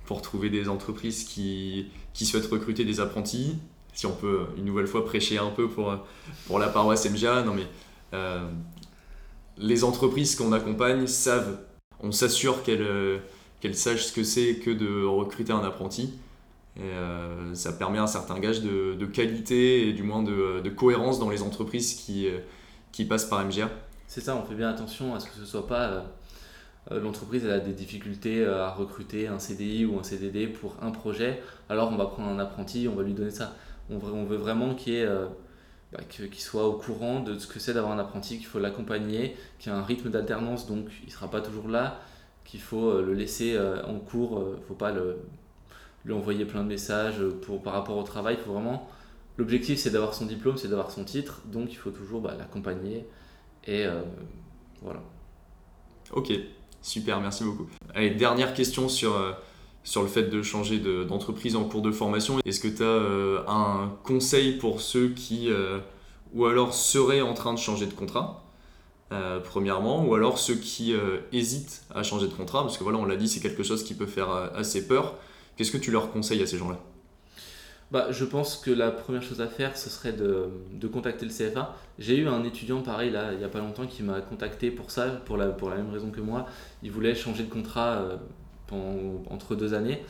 pour 0.07 0.23
trouver 0.23 0.49
des 0.49 0.69
entreprises 0.69 1.25
qui, 1.25 1.91
qui 2.15 2.25
souhaitent 2.25 2.47
recruter 2.47 2.85
des 2.85 3.01
apprentis. 3.01 3.59
Si 3.93 4.07
on 4.07 4.13
peut 4.13 4.47
une 4.57 4.65
nouvelle 4.65 4.87
fois 4.87 5.05
prêcher 5.05 5.39
un 5.39 5.51
peu 5.51 5.69
pour, 5.69 5.95
pour 6.47 6.59
la 6.59 6.69
paroisse 6.69 7.09
MGA, 7.11 7.43
non 7.43 7.53
mais 7.53 7.67
euh, 8.15 8.49
les 9.59 9.85
entreprises 9.85 10.35
qu'on 10.35 10.53
accompagne 10.53 11.07
savent, 11.07 11.59
on 12.01 12.13
s'assure 12.13 12.63
qu'elles 12.63 13.21
qu'elles 13.61 13.77
sachent 13.77 14.07
ce 14.07 14.13
que 14.13 14.23
c'est 14.23 14.57
que 14.57 14.71
de 14.71 15.05
recruter 15.05 15.53
un 15.53 15.65
apprenti. 15.65 16.15
Euh, 16.81 17.55
ça 17.55 17.73
permet 17.73 17.99
un 17.99 18.07
certain 18.07 18.39
gage 18.39 18.63
de, 18.63 19.07
qualité 19.07 19.89
et 19.89 19.93
du 19.93 20.03
moins 20.03 20.23
de, 20.23 20.69
cohérence 20.69 21.19
dans 21.19 21.31
les 21.31 21.43
entreprises 21.43 21.95
qui, 21.95 22.29
euh, 22.29 22.39
qui 22.93 23.05
passent 23.05 23.25
par 23.25 23.45
MGA. 23.45 23.71
C'est 24.07 24.21
ça, 24.21 24.37
on 24.37 24.45
fait 24.45 24.55
bien 24.55 24.71
attention 24.71 25.15
à 25.15 25.21
ce 25.21 25.27
que 25.27 25.35
ce 25.35 25.45
soit 25.45 25.67
pas 25.67 26.05
euh, 26.91 27.01
l'entreprise 27.01 27.47
a 27.47 27.59
des 27.59 27.73
difficultés 27.73 28.47
à 28.47 28.71
recruter 28.71 29.27
un 29.27 29.39
CDI 29.39 29.85
ou 29.85 29.99
un 29.99 30.03
CDD 30.03 30.47
pour 30.47 30.77
un 30.81 30.91
projet, 30.91 31.43
alors 31.69 31.93
on 31.93 31.97
va 31.97 32.07
prendre 32.07 32.29
un 32.31 32.39
apprenti, 32.39 32.89
on 32.89 32.95
va 32.95 33.03
lui 33.03 33.13
donner 33.13 33.31
ça. 33.31 33.55
On, 33.91 33.99
veut 33.99 34.37
vraiment 34.37 34.75
qu'il 34.75 35.09
bah, 35.93 36.01
soit 36.37 36.67
au 36.67 36.75
courant 36.75 37.21
de 37.21 37.39
ce 37.39 37.47
que 37.47 37.59
c'est 37.59 37.75
d'avoir 37.75 37.93
un 37.93 37.99
apprenti, 37.99 38.37
qu'il 38.37 38.47
faut 38.47 38.59
l'accompagner, 38.59 39.35
qu'il 39.59 39.73
y 39.73 39.75
a 39.75 39.79
un 39.79 39.83
rythme 39.83 40.11
d'alternance, 40.11 40.67
donc 40.67 40.89
il 41.03 41.07
ne 41.07 41.13
sera 41.13 41.31
pas 41.31 41.41
toujours 41.41 41.69
là, 41.69 42.01
qu'il 42.49 42.61
faut 42.61 43.01
le 43.01 43.13
laisser 43.13 43.59
en 43.87 43.99
cours, 43.99 44.43
il 44.55 44.61
ne 44.61 44.67
faut 44.67 44.75
pas 44.75 44.91
le, 44.91 45.19
lui 46.05 46.15
envoyer 46.15 46.45
plein 46.45 46.63
de 46.63 46.69
messages 46.69 47.23
pour, 47.43 47.63
par 47.63 47.75
rapport 47.75 47.97
au 47.97 48.03
travail. 48.03 48.37
Il 48.41 48.45
faut 48.45 48.53
vraiment. 48.53 48.89
L'objectif, 49.37 49.79
c'est 49.79 49.91
d'avoir 49.91 50.15
son 50.15 50.27
diplôme, 50.27 50.57
c'est 50.57 50.69
d'avoir 50.69 50.91
son 50.91 51.05
titre, 51.05 51.43
donc 51.47 51.71
il 51.71 51.77
faut 51.77 51.91
toujours 51.91 52.21
bah, 52.21 52.35
l'accompagner. 52.37 53.07
Et 53.67 53.85
euh, 53.85 54.03
voilà. 54.83 55.01
Ok, 56.13 56.33
super, 56.83 57.21
merci 57.21 57.45
beaucoup. 57.45 57.69
Allez, 57.95 58.11
dernière 58.11 58.53
question 58.53 58.89
sur, 58.89 59.15
euh, 59.15 59.33
sur 59.85 60.03
le 60.03 60.09
fait 60.09 60.25
de 60.25 60.43
changer 60.43 60.81
d'entreprise 60.81 61.55
en 61.55 61.65
cours 61.65 61.83
de 61.83 61.93
formation. 61.93 62.41
Est-ce 62.45 62.59
que 62.59 62.69
tu 62.69 62.83
as 62.83 62.87
euh, 62.87 63.45
un 63.47 63.95
conseil 64.03 64.59
pour 64.59 64.81
ceux 64.81 65.11
qui, 65.11 65.51
ou 66.35 66.47
alors 66.47 66.75
seraient 66.75 67.21
en 67.21 67.35
train 67.35 67.55
de 67.55 67.59
changer 67.59 67.87
de 67.87 67.95
contrat? 67.95 68.43
Premièrement, 69.45 70.05
ou 70.05 70.15
alors 70.15 70.39
ceux 70.39 70.55
qui 70.55 70.95
hésitent 71.33 71.83
à 71.95 72.03
changer 72.03 72.27
de 72.27 72.35
contrat, 72.35 72.63
parce 72.63 72.77
que 72.77 72.85
voilà, 72.85 72.99
on 72.99 73.05
l'a 73.05 73.17
dit, 73.17 73.29
c'est 73.29 73.41
quelque 73.41 73.63
chose 73.63 73.83
qui 73.83 73.95
peut 73.95 74.07
faire 74.07 74.31
assez 74.55 74.87
peur. 74.87 75.15
Qu'est-ce 75.57 75.73
que 75.73 75.79
tu 75.79 75.91
leur 75.91 76.13
conseilles 76.13 76.43
à 76.43 76.47
ces 76.47 76.59
gens-là? 76.59 76.79
Bah, 77.91 78.09
je 78.11 78.27
pense 78.27 78.57
que 78.57 78.71
la 78.71 78.91
première 78.91 79.23
chose 79.23 79.41
à 79.41 79.47
faire, 79.47 79.77
ce 79.79 79.89
serait 79.89 80.13
de, 80.13 80.51
de 80.73 80.89
contacter 80.89 81.25
le 81.25 81.33
CFA. 81.33 81.75
J'ai 81.99 82.19
eu 82.19 82.29
un 82.29 82.45
étudiant 82.45 82.83
pareil 82.83 83.11
là, 83.11 83.33
il 83.33 83.39
n'y 83.39 83.45
a 83.45 83.49
pas 83.49 83.61
longtemps 83.61 83.87
qui 83.87 84.03
m'a 84.03 84.21
contacté 84.21 84.71
pour 84.71 84.91
ça, 84.91 85.07
pour 85.25 85.39
la, 85.39 85.47
pour 85.47 85.71
la 85.71 85.77
même 85.77 85.91
raison 85.91 86.11
que 86.11 86.21
moi. 86.21 86.47
Il 86.83 86.91
voulait 86.91 87.15
changer 87.15 87.45
de 87.45 87.51
contrat 87.51 88.03
euh, 88.73 89.17
entre 89.31 89.55
deux 89.55 89.73
années. 89.73 90.03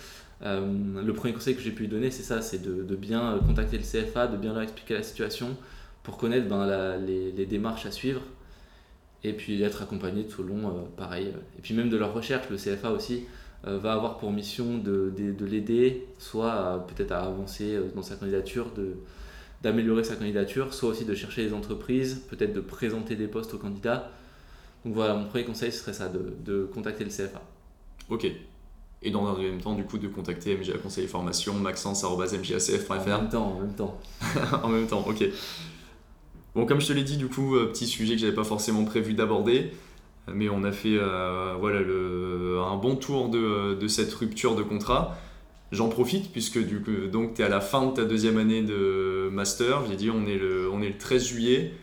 Euh, 0.43 1.03
le 1.03 1.13
premier 1.13 1.33
conseil 1.33 1.55
que 1.55 1.61
j'ai 1.61 1.71
pu 1.71 1.83
lui 1.83 1.89
donner, 1.89 2.11
c'est 2.11 2.25
ça, 2.25 2.43
c'est 2.43 2.61
de, 2.61 2.97
bien 2.97 3.35
euh, 3.35 3.39
contacter 3.39 3.79
le 3.79 3.85
CFA, 3.85 4.27
de 4.27 4.37
bien 4.37 4.53
leur 4.55 4.63
expliquer 4.63 4.95
la 4.95 5.05
situation 5.05 5.57
pour 6.03 6.17
connaître 6.17 6.49
ben, 6.49 6.97
les, 6.97 7.47
démarches 7.47 7.87
à 7.87 7.93
suivre 7.93 8.23
et 9.25 9.33
puis 9.33 9.59
d'être 9.59 9.83
accompagné 9.83 10.27
tout 10.27 10.43
au 10.43 10.45
long, 10.45 10.89
pareil. 10.97 11.33
Et 11.59 11.63
puis 11.63 11.75
même 11.75 11.91
de 11.91 11.97
leur 11.97 12.15
recherche, 12.15 12.49
le 12.51 12.57
CFA 12.57 12.93
aussi. 12.93 13.25
Euh, 13.67 13.77
va 13.77 13.93
avoir 13.93 14.19
pour 14.19 14.31
mission 14.31 14.79
de, 14.79 15.13
de, 15.17 15.45
l'aider, 15.45 16.07
soit 16.19 16.87
peut-être 16.87 17.11
à 17.11 17.23
avancer 17.23 17.75
euh, 17.75 17.89
dans 17.93 18.03
sa 18.03 18.15
candidature, 18.15 18.71
d'améliorer 19.63 20.05
sa 20.05 20.15
candidature, 20.15 20.73
soit 20.73 20.91
aussi 20.91 21.05
de 21.05 21.13
chercher 21.17 21.45
des 21.45 21.53
entreprises, 21.53 22.23
peut-être 22.31 22.53
de 22.53 22.61
présenter 22.61 23.17
des 23.17 23.27
postes 23.27 23.53
aux 23.55 23.59
candidats. 23.59 24.13
Donc 24.85 24.95
voilà, 24.95 25.15
mon 25.15 25.27
premier 25.27 25.45
conseil 25.45 25.73
ce 25.73 25.81
serait 25.81 25.93
ça, 25.93 26.09
de, 26.09 26.35
de 26.45 26.67
contacter 26.73 27.03
le 27.03 27.11
CFA. 27.11 27.43
Ok. 28.09 28.31
Et 29.03 29.11
dans 29.11 29.27
un 29.27 29.37
même 29.37 29.61
temps, 29.61 29.75
du 29.75 29.85
coup, 29.85 29.99
de 29.99 30.07
contacter 30.07 30.57
MGA 30.57 30.79
Conseil 30.79 31.09
Formation, 31.09 31.55
maxence.mjacf.fr. 31.55 32.93
En 32.93 33.05
même 33.05 33.29
temps, 33.29 33.57
en 33.57 33.61
même 33.61 33.75
temps. 33.75 34.01
en 34.63 34.69
même 34.69 34.87
temps, 34.87 35.05
ok. 35.05 35.25
Bon, 36.55 36.67
comme 36.67 36.81
je 36.81 36.89
te 36.89 36.93
l'ai 36.93 37.05
dit, 37.05 37.17
du 37.17 37.29
coup, 37.29 37.57
euh, 37.57 37.67
petit 37.67 37.87
sujet 37.87 38.15
que 38.15 38.21
j'avais 38.21 38.35
pas 38.35 38.45
forcément 38.45 38.85
prévu 38.85 39.15
d'aborder 39.15 39.73
mais 40.35 40.49
on 40.49 40.65
a 40.65 40.73
fait 40.73 40.97
euh, 40.97 41.55
voilà, 41.59 41.81
un 41.81 42.77
bon 42.77 42.97
tour 42.97 43.29
de, 43.29 43.89
cette 43.89 44.13
rupture 44.15 44.55
de 44.55 44.63
contrat. 44.63 45.17
J'en 45.71 45.89
profite 45.89 46.33
puisque 46.33 46.59
tu 46.67 46.83
es 47.39 47.43
à 47.43 47.49
la 47.49 47.61
fin 47.61 47.87
de 47.87 47.93
ta 47.93 48.05
deuxième 48.05 48.39
année 48.39 48.63
de 48.63 49.29
master. 49.31 49.85
J'ai 49.87 49.97
dit 49.97 50.11
on 50.11 50.27
est, 50.27 50.39
le, 50.39 50.71
on 50.71 50.81
est 50.83 50.89
le 50.89 50.99
13 50.99 51.27
juillet. 51.27 51.75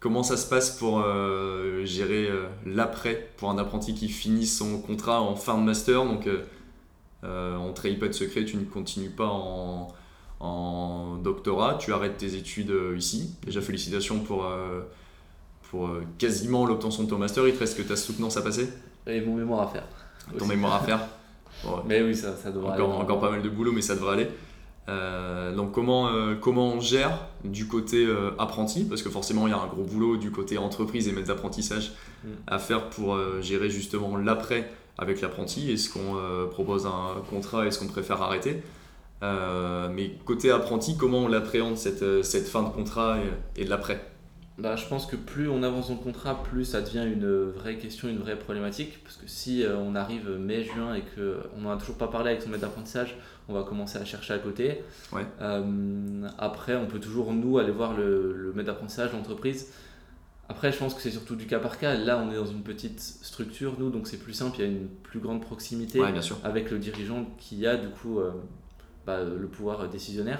Comment 0.00 0.22
ça 0.22 0.36
se 0.36 0.48
passe 0.48 0.70
pour 0.70 1.00
euh, 1.00 1.84
gérer 1.84 2.28
euh, 2.28 2.46
l'après 2.64 3.30
pour 3.36 3.50
un 3.50 3.58
apprenti 3.58 3.94
qui 3.94 4.08
finit 4.08 4.46
son 4.46 4.80
contrat 4.80 5.20
en 5.20 5.34
fin 5.34 5.58
de 5.58 5.64
master? 5.64 6.04
Donc 6.04 6.28
on 7.24 7.68
ne 7.68 7.72
trahit 7.72 7.98
pas 7.98 8.06
de 8.06 8.12
secret, 8.12 8.44
tu 8.44 8.56
ne 8.56 8.64
continues 8.64 9.10
pas 9.10 9.26
en, 9.26 9.88
en 10.40 11.16
doctorat, 11.16 11.78
tu 11.78 11.92
arrêtes 11.92 12.16
tes 12.16 12.34
études 12.36 12.72
ici. 12.96 13.34
Déjà 13.44 13.60
félicitations 13.60 14.20
pour 14.20 14.44
pour 15.70 15.86
euh, 15.86 16.02
quasiment 16.18 16.66
l'obtention 16.66 17.04
de 17.04 17.10
ton 17.10 17.18
master, 17.18 17.46
il 17.46 17.54
te 17.54 17.58
reste 17.58 17.76
que 17.76 17.82
ta 17.82 17.96
soutenance 17.96 18.36
à 18.36 18.42
passer 18.42 18.68
Et 19.06 19.20
mon 19.20 19.34
mémoire 19.34 19.60
à 19.62 19.66
faire. 19.68 19.84
Ton 20.38 20.46
mémoire 20.46 20.74
à 20.74 20.80
faire 20.80 21.00
Mais 21.86 22.02
oui, 22.02 22.14
ça, 22.14 22.36
ça 22.36 22.50
devrait 22.50 22.72
encore, 22.72 22.92
aller. 22.92 23.02
Encore 23.02 23.20
pas 23.20 23.30
mal 23.30 23.42
de 23.42 23.48
boulot, 23.48 23.72
mais 23.72 23.82
ça 23.82 23.94
devrait 23.94 24.14
aller. 24.14 24.28
Euh, 24.88 25.54
donc 25.54 25.72
comment, 25.72 26.08
euh, 26.08 26.34
comment 26.34 26.68
on 26.68 26.80
gère 26.80 27.26
du 27.44 27.66
côté 27.66 28.06
apprenti? 28.38 28.84
Parce 28.84 29.02
que 29.02 29.10
forcément, 29.10 29.46
il 29.46 29.50
y 29.50 29.54
a 29.54 29.58
un 29.58 29.66
gros 29.66 29.84
boulot 29.84 30.16
du 30.16 30.30
côté 30.30 30.56
entreprise 30.56 31.08
et 31.08 31.12
maître 31.12 31.28
d'apprentissage 31.28 31.92
mm. 32.24 32.28
à 32.46 32.58
faire 32.58 32.88
pour 32.88 33.18
gérer 33.42 33.68
justement 33.68 34.16
l'après 34.16 34.70
avec 34.96 35.20
l'apprenti. 35.20 35.70
Est-ce 35.70 35.90
qu'on 35.90 36.16
propose 36.50 36.86
un 36.86 37.20
contrat? 37.28 37.66
Est-ce 37.66 37.78
qu'on 37.78 37.86
préfère 37.86 38.22
arrêter? 38.22 38.62
Mais 39.22 40.12
côté 40.24 40.50
apprenti, 40.50 40.96
comment 40.96 41.20
on 41.20 41.28
l'appréhende 41.28 41.76
cette, 41.76 42.24
cette 42.24 42.46
fin 42.46 42.62
de 42.62 42.68
contrat 42.68 43.18
et 43.56 43.64
de 43.64 43.70
l'après? 43.70 44.00
Bah, 44.58 44.74
je 44.74 44.86
pense 44.86 45.06
que 45.06 45.14
plus 45.14 45.48
on 45.48 45.62
avance 45.62 45.86
dans 45.86 45.94
le 45.94 46.00
contrat, 46.00 46.42
plus 46.42 46.64
ça 46.64 46.80
devient 46.80 47.06
une 47.06 47.50
vraie 47.50 47.76
question, 47.76 48.08
une 48.08 48.18
vraie 48.18 48.36
problématique. 48.36 49.04
Parce 49.04 49.16
que 49.16 49.28
si 49.28 49.62
euh, 49.62 49.76
on 49.76 49.94
arrive 49.94 50.28
mai-juin 50.30 50.94
et 50.94 51.02
qu'on 51.02 51.60
n'en 51.60 51.70
a 51.70 51.76
toujours 51.76 51.94
pas 51.94 52.08
parlé 52.08 52.30
avec 52.30 52.42
son 52.42 52.48
maître 52.48 52.62
d'apprentissage, 52.62 53.16
on 53.48 53.54
va 53.54 53.62
commencer 53.62 53.98
à 53.98 54.04
chercher 54.04 54.34
à 54.34 54.38
côté. 54.38 54.82
Euh, 55.40 56.28
après, 56.38 56.74
on 56.74 56.86
peut 56.86 56.98
toujours, 56.98 57.32
nous, 57.32 57.58
aller 57.58 57.70
voir 57.70 57.96
le, 57.96 58.32
le 58.32 58.52
maître 58.52 58.66
d'apprentissage, 58.66 59.12
l'entreprise. 59.12 59.68
Après, 60.48 60.72
je 60.72 60.78
pense 60.78 60.94
que 60.94 61.02
c'est 61.02 61.12
surtout 61.12 61.36
du 61.36 61.46
cas 61.46 61.60
par 61.60 61.78
cas. 61.78 61.94
Là, 61.94 62.20
on 62.20 62.32
est 62.32 62.36
dans 62.36 62.46
une 62.46 62.62
petite 62.62 63.00
structure, 63.00 63.74
nous, 63.78 63.90
donc 63.90 64.08
c'est 64.08 64.16
plus 64.16 64.32
simple. 64.32 64.56
Il 64.58 64.64
y 64.64 64.64
a 64.64 64.70
une 64.70 64.88
plus 64.88 65.20
grande 65.20 65.40
proximité 65.40 66.00
avec 66.42 66.72
le 66.72 66.78
dirigeant 66.78 67.26
qui 67.38 67.64
a, 67.64 67.76
du 67.76 67.88
coup, 67.90 68.18
euh, 68.18 68.32
bah, 69.08 69.24
le 69.24 69.46
pouvoir 69.46 69.88
décisionnaire 69.88 70.38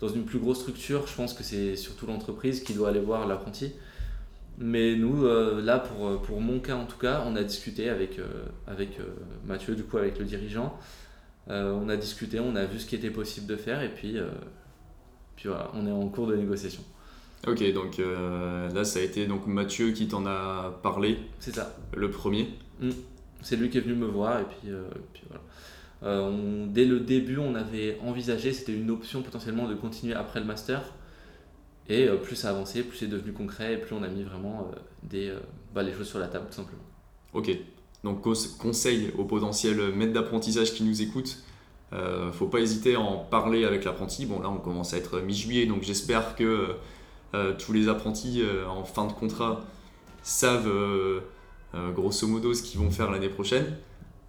dans 0.00 0.08
une 0.08 0.24
plus 0.24 0.38
grosse 0.38 0.60
structure, 0.60 1.06
je 1.06 1.14
pense 1.14 1.34
que 1.34 1.42
c'est 1.42 1.76
surtout 1.76 2.06
l'entreprise 2.06 2.62
qui 2.62 2.72
doit 2.72 2.88
aller 2.88 3.00
voir 3.00 3.26
l'apprenti. 3.26 3.72
Mais 4.56 4.96
nous, 4.96 5.26
euh, 5.26 5.60
là, 5.60 5.78
pour, 5.78 6.22
pour 6.22 6.40
mon 6.40 6.58
cas 6.58 6.76
en 6.76 6.86
tout 6.86 6.96
cas, 6.96 7.22
on 7.26 7.36
a 7.36 7.44
discuté 7.44 7.90
avec, 7.90 8.18
avec 8.66 8.98
Mathieu, 9.46 9.74
du 9.74 9.84
coup, 9.84 9.98
avec 9.98 10.18
le 10.18 10.24
dirigeant. 10.24 10.78
on 11.48 11.88
a 11.90 11.96
discuté, 11.96 12.40
on 12.40 12.56
a 12.56 12.64
vu 12.64 12.78
ce 12.78 12.86
qui 12.86 12.94
était 12.94 13.10
possible 13.10 13.46
de 13.46 13.56
faire 13.56 13.82
et 13.82 13.90
puis, 13.90 14.16
puis 15.36 15.48
voilà, 15.48 15.70
on 15.74 15.86
est 15.86 15.92
en 15.92 16.08
cours 16.08 16.28
de 16.28 16.36
négociation. 16.36 16.82
Ok, 17.46 17.62
donc 17.74 17.98
là, 17.98 18.84
ça 18.84 19.00
a 19.00 19.02
été 19.02 19.26
donc 19.26 19.46
Mathieu 19.46 19.90
qui 19.90 20.08
t'en 20.08 20.24
a 20.24 20.78
parlé. 20.82 21.18
C'est 21.40 21.54
ça. 21.54 21.76
Le 21.94 22.10
premier. 22.10 22.48
Mm. 22.80 22.90
C'est 23.42 23.56
lui 23.56 23.68
qui 23.68 23.76
est 23.78 23.82
venu 23.82 23.94
me 23.94 24.06
voir 24.06 24.40
et 24.40 24.44
puis, 24.44 24.70
puis 25.12 25.22
voilà. 25.28 25.42
Euh, 26.02 26.66
dès 26.68 26.84
le 26.84 27.00
début, 27.00 27.38
on 27.38 27.54
avait 27.54 27.98
envisagé, 28.04 28.52
c'était 28.52 28.74
une 28.74 28.90
option 28.90 29.22
potentiellement 29.22 29.66
de 29.68 29.74
continuer 29.74 30.14
après 30.14 30.40
le 30.40 30.46
master. 30.46 30.82
Et 31.88 32.06
euh, 32.06 32.16
plus 32.16 32.36
ça 32.36 32.50
avançait, 32.50 32.82
plus 32.82 32.98
c'est 32.98 33.06
devenu 33.06 33.32
concret, 33.32 33.74
et 33.74 33.76
plus 33.78 33.94
on 33.94 34.02
a 34.02 34.08
mis 34.08 34.22
vraiment 34.22 34.70
euh, 34.72 34.78
des, 35.02 35.32
bah, 35.74 35.82
les 35.82 35.92
choses 35.92 36.08
sur 36.08 36.18
la 36.18 36.28
table, 36.28 36.46
tout 36.50 36.56
simplement. 36.56 36.82
Ok. 37.32 37.50
Donc, 38.04 38.22
conseil 38.58 39.12
aux 39.18 39.24
potentiels 39.24 39.92
maîtres 39.92 40.12
d'apprentissage 40.12 40.74
qui 40.74 40.84
nous 40.84 41.02
écoutent, 41.02 41.42
euh, 41.92 42.30
faut 42.30 42.46
pas 42.46 42.60
hésiter 42.60 42.94
à 42.94 43.00
en 43.00 43.16
parler 43.16 43.64
avec 43.64 43.84
l'apprenti. 43.84 44.26
Bon, 44.26 44.40
là, 44.40 44.50
on 44.50 44.58
commence 44.58 44.94
à 44.94 44.98
être 44.98 45.20
mi-juillet, 45.20 45.66
donc 45.66 45.82
j'espère 45.82 46.36
que 46.36 46.76
tous 47.58 47.74
les 47.74 47.88
apprentis 47.88 48.42
en 48.66 48.84
fin 48.84 49.06
de 49.06 49.12
contrat 49.12 49.60
savent 50.22 50.72
grosso 51.94 52.26
modo 52.26 52.54
ce 52.54 52.62
qu'ils 52.62 52.80
vont 52.80 52.90
faire 52.90 53.10
l'année 53.10 53.28
prochaine. 53.28 53.76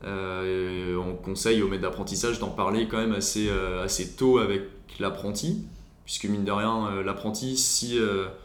Euh, 0.03 0.95
on 0.95 1.15
conseille 1.15 1.61
au 1.61 1.67
maître 1.67 1.81
d'apprentissage 1.81 2.39
d'en 2.39 2.49
parler 2.49 2.87
quand 2.87 2.97
même 2.97 3.13
assez, 3.13 3.49
euh, 3.49 3.83
assez 3.83 4.11
tôt 4.15 4.37
avec 4.37 4.63
l'apprenti, 4.99 5.65
puisque 6.05 6.25
mine 6.25 6.45
de 6.45 6.51
rien, 6.51 6.87
euh, 6.87 7.03
l'apprenti, 7.03 7.57
si, 7.57 7.99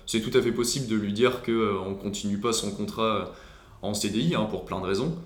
c'est 0.06 0.20
tout 0.20 0.36
à 0.36 0.42
fait 0.42 0.52
possible 0.52 0.86
de 0.86 0.96
lui 0.96 1.12
dire 1.12 1.42
qu'on 1.42 1.90
ne 1.90 1.94
continue 1.94 2.38
pas 2.38 2.52
son 2.52 2.70
contrat 2.72 3.32
en 3.82 3.94
CDI, 3.94 4.34
hein, 4.34 4.46
pour 4.50 4.64
plein 4.64 4.80
de 4.80 4.86
raisons. 4.86 5.16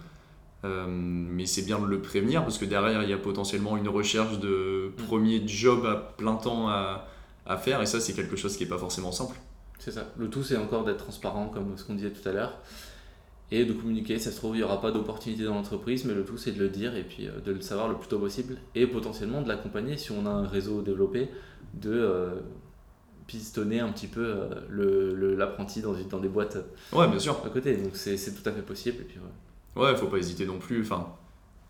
mais 0.64 1.46
c'est 1.46 1.62
bien 1.62 1.78
de 1.78 1.86
le 1.86 2.00
prévenir 2.00 2.42
parce 2.42 2.58
que 2.58 2.64
derrière 2.64 3.02
il 3.04 3.08
y 3.08 3.12
a 3.12 3.18
potentiellement 3.18 3.76
une 3.76 3.88
recherche 3.88 4.40
de 4.40 4.92
premier 5.06 5.46
job 5.46 5.86
à 5.86 5.94
plein 5.94 6.34
temps 6.34 6.68
à, 6.68 7.06
à 7.46 7.56
faire 7.56 7.80
et 7.80 7.86
ça 7.86 8.00
c'est 8.00 8.12
quelque 8.12 8.34
chose 8.36 8.56
qui 8.56 8.64
n'est 8.64 8.68
pas 8.68 8.78
forcément 8.78 9.12
simple. 9.12 9.36
C'est 9.78 9.92
ça. 9.92 10.08
Le 10.18 10.28
tout 10.28 10.42
c'est 10.42 10.56
encore 10.56 10.84
d'être 10.84 11.04
transparent 11.04 11.48
comme 11.48 11.78
ce 11.78 11.84
qu'on 11.84 11.94
disait 11.94 12.10
tout 12.10 12.28
à 12.28 12.32
l'heure 12.32 12.58
et 13.50 13.64
de 13.64 13.72
communiquer. 13.72 14.18
Ça 14.18 14.30
se 14.30 14.36
trouve, 14.36 14.54
il 14.54 14.58
n'y 14.58 14.64
aura 14.64 14.80
pas 14.80 14.90
d'opportunité 14.90 15.44
dans 15.44 15.54
l'entreprise, 15.54 16.04
mais 16.04 16.14
le 16.14 16.24
tout, 16.24 16.36
c'est 16.36 16.52
de 16.52 16.58
le 16.58 16.68
dire 16.68 16.96
et 16.96 17.04
puis 17.04 17.26
euh, 17.26 17.40
de 17.40 17.52
le 17.52 17.60
savoir 17.60 17.88
le 17.88 17.96
plus 17.96 18.08
tôt 18.08 18.18
possible 18.18 18.58
et 18.74 18.86
potentiellement 18.86 19.42
de 19.42 19.48
l'accompagner 19.48 19.96
si 19.96 20.12
on 20.12 20.26
a 20.26 20.30
un 20.30 20.46
réseau 20.46 20.82
développé, 20.82 21.28
de 21.74 21.92
euh, 21.92 22.40
pistonner 23.26 23.80
un 23.80 23.90
petit 23.90 24.06
peu 24.06 24.24
euh, 24.24 25.36
l'apprenti 25.36 25.80
dans, 25.80 25.94
dans 25.94 26.18
des 26.18 26.28
boîtes 26.28 26.58
ouais, 26.92 27.08
bien 27.08 27.18
sûr. 27.18 27.40
à 27.44 27.48
côté. 27.48 27.76
Donc 27.76 27.92
c'est 27.94 28.16
tout 28.16 28.48
à 28.48 28.52
fait 28.52 28.62
possible. 28.62 29.02
Et 29.02 29.04
puis, 29.04 29.18
ouais. 29.76 29.96
faut 29.96 30.06
pas 30.06 30.18
hésiter 30.18 30.46
non 30.46 30.58
plus. 30.58 30.82
Enfin, 30.82 31.14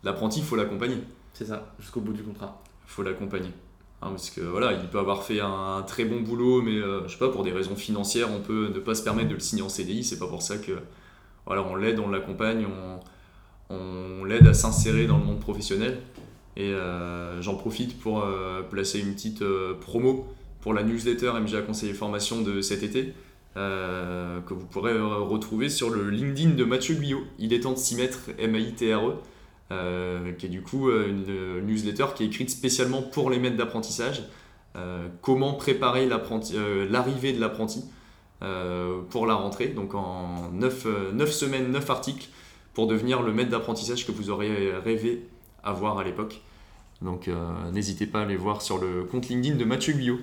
l'apprenti, 0.03 0.41
il 0.41 0.45
faut 0.45 0.57
l'accompagner. 0.57 0.99
C'est 1.33 1.47
ça, 1.47 1.75
jusqu'au 1.79 2.01
bout 2.01 2.13
du 2.13 2.23
contrat. 2.23 2.63
Il 2.87 2.91
faut 2.91 3.03
l'accompagner. 3.03 3.53
Hein, 4.01 4.11
parce 4.11 4.31
que 4.31 4.41
voilà, 4.41 4.73
il 4.73 4.89
peut 4.89 4.99
avoir 4.99 5.25
fait 5.25 5.41
un, 5.41 5.83
très 5.87 6.05
bon 6.05 6.21
boulot, 6.21 6.63
mais 6.63 6.81
je 6.81 7.09
sais 7.09 7.19
pas, 7.19 7.29
pour 7.29 7.43
des 7.45 7.53
raisons 7.53 7.77
financières, 7.77 8.29
on 8.33 8.41
peut 8.41 8.71
ne 8.73 8.79
pas 8.79 8.95
se 8.95 9.03
permettre 9.03 9.29
de 9.29 9.35
le 9.35 9.41
signer 9.41 9.63
en 9.63 9.69
CDI. 9.69 10.03
C'est 10.05 10.19
pas 10.19 10.29
pour 10.29 10.43
ça 10.43 10.57
que 10.57 10.73
voilà, 11.49 11.63
on 11.63 11.77
l'aide, 11.77 11.99
on 11.99 12.11
l'accompagne, 12.11 12.67
on, 13.71 14.25
l'aide 14.25 14.47
à 14.47 14.53
s'insérer 14.53 15.07
dans 15.07 15.17
le 15.17 15.25
monde 15.25 15.41
professionnel. 15.41 15.99
Et 16.57 16.73
euh, 16.73 17.41
j'en 17.41 17.55
profite 17.55 17.99
pour 17.99 18.23
euh, 18.23 18.63
placer 18.63 19.01
une 19.01 19.15
petite 19.15 19.41
euh, 19.41 19.73
promo 19.81 20.27
pour 20.61 20.75
la 20.75 20.83
newsletter 20.83 21.33
MGA 21.41 21.63
Conseiller 21.63 21.95
Formation 21.95 22.43
de 22.43 22.61
cet 22.61 22.83
été, 22.83 23.15
que 23.55 24.55
vous 24.55 24.67
pourrez 24.67 24.93
retrouver 24.97 25.69
sur 25.69 25.91
le 25.91 26.11
LinkedIn 26.11 26.51
de 26.51 26.65
Mathieu 26.65 26.95
Guyot. 26.95 27.23
Il 27.41 27.53
est 27.53 27.61
temps 27.61 27.73
de 27.73 27.79
s'y 27.79 27.97
mettre, 27.97 28.31
M-A-I-T-R-E, 28.39 29.15
qui 30.39 30.47
est 30.47 30.49
du 30.49 30.63
coup 30.63 30.91
une 30.91 31.61
newsletter 31.67 32.07
qui 32.15 32.23
est 32.23 32.27
écrite 32.27 32.51
spécialement 32.51 33.03
pour 33.03 33.31
les 33.31 33.41
maîtres 33.41 33.57
d'apprentissage. 33.57 34.23
comment 35.23 35.55
préparer 35.55 36.09
l'arrivée 36.89 37.33
de 37.33 37.41
l'apprenti 37.41 37.85
pour 38.41 39.27
la 39.27 39.35
rentrée, 39.35 39.69
donc 39.69 39.95
en 39.95 40.51
9, 40.53 40.87
euh, 40.87 41.27
semaines, 41.27 41.71
9 41.71 41.91
articles 41.91 42.29
pour 42.75 42.87
devenir 42.87 43.23
le 43.23 43.33
maître 43.33 43.51
d'apprentissage 43.51 44.07
que 44.07 44.13
vous 44.13 44.31
auriez 44.31 44.73
rêvé 44.85 45.27
avoir 45.65 45.99
à 45.99 46.05
l'époque. 46.05 46.41
Donc 47.03 47.29
euh, 47.29 47.35
n'hésitez 47.73 48.07
pas 48.07 48.21
à 48.21 48.23
aller 48.23 48.37
voir 48.37 48.63
sur 48.63 48.79
le 48.79 49.05
compte 49.05 49.29
LinkedIn 49.29 49.57
de 49.57 49.65
Mathieu 49.65 49.93
Guyot. 49.93 50.19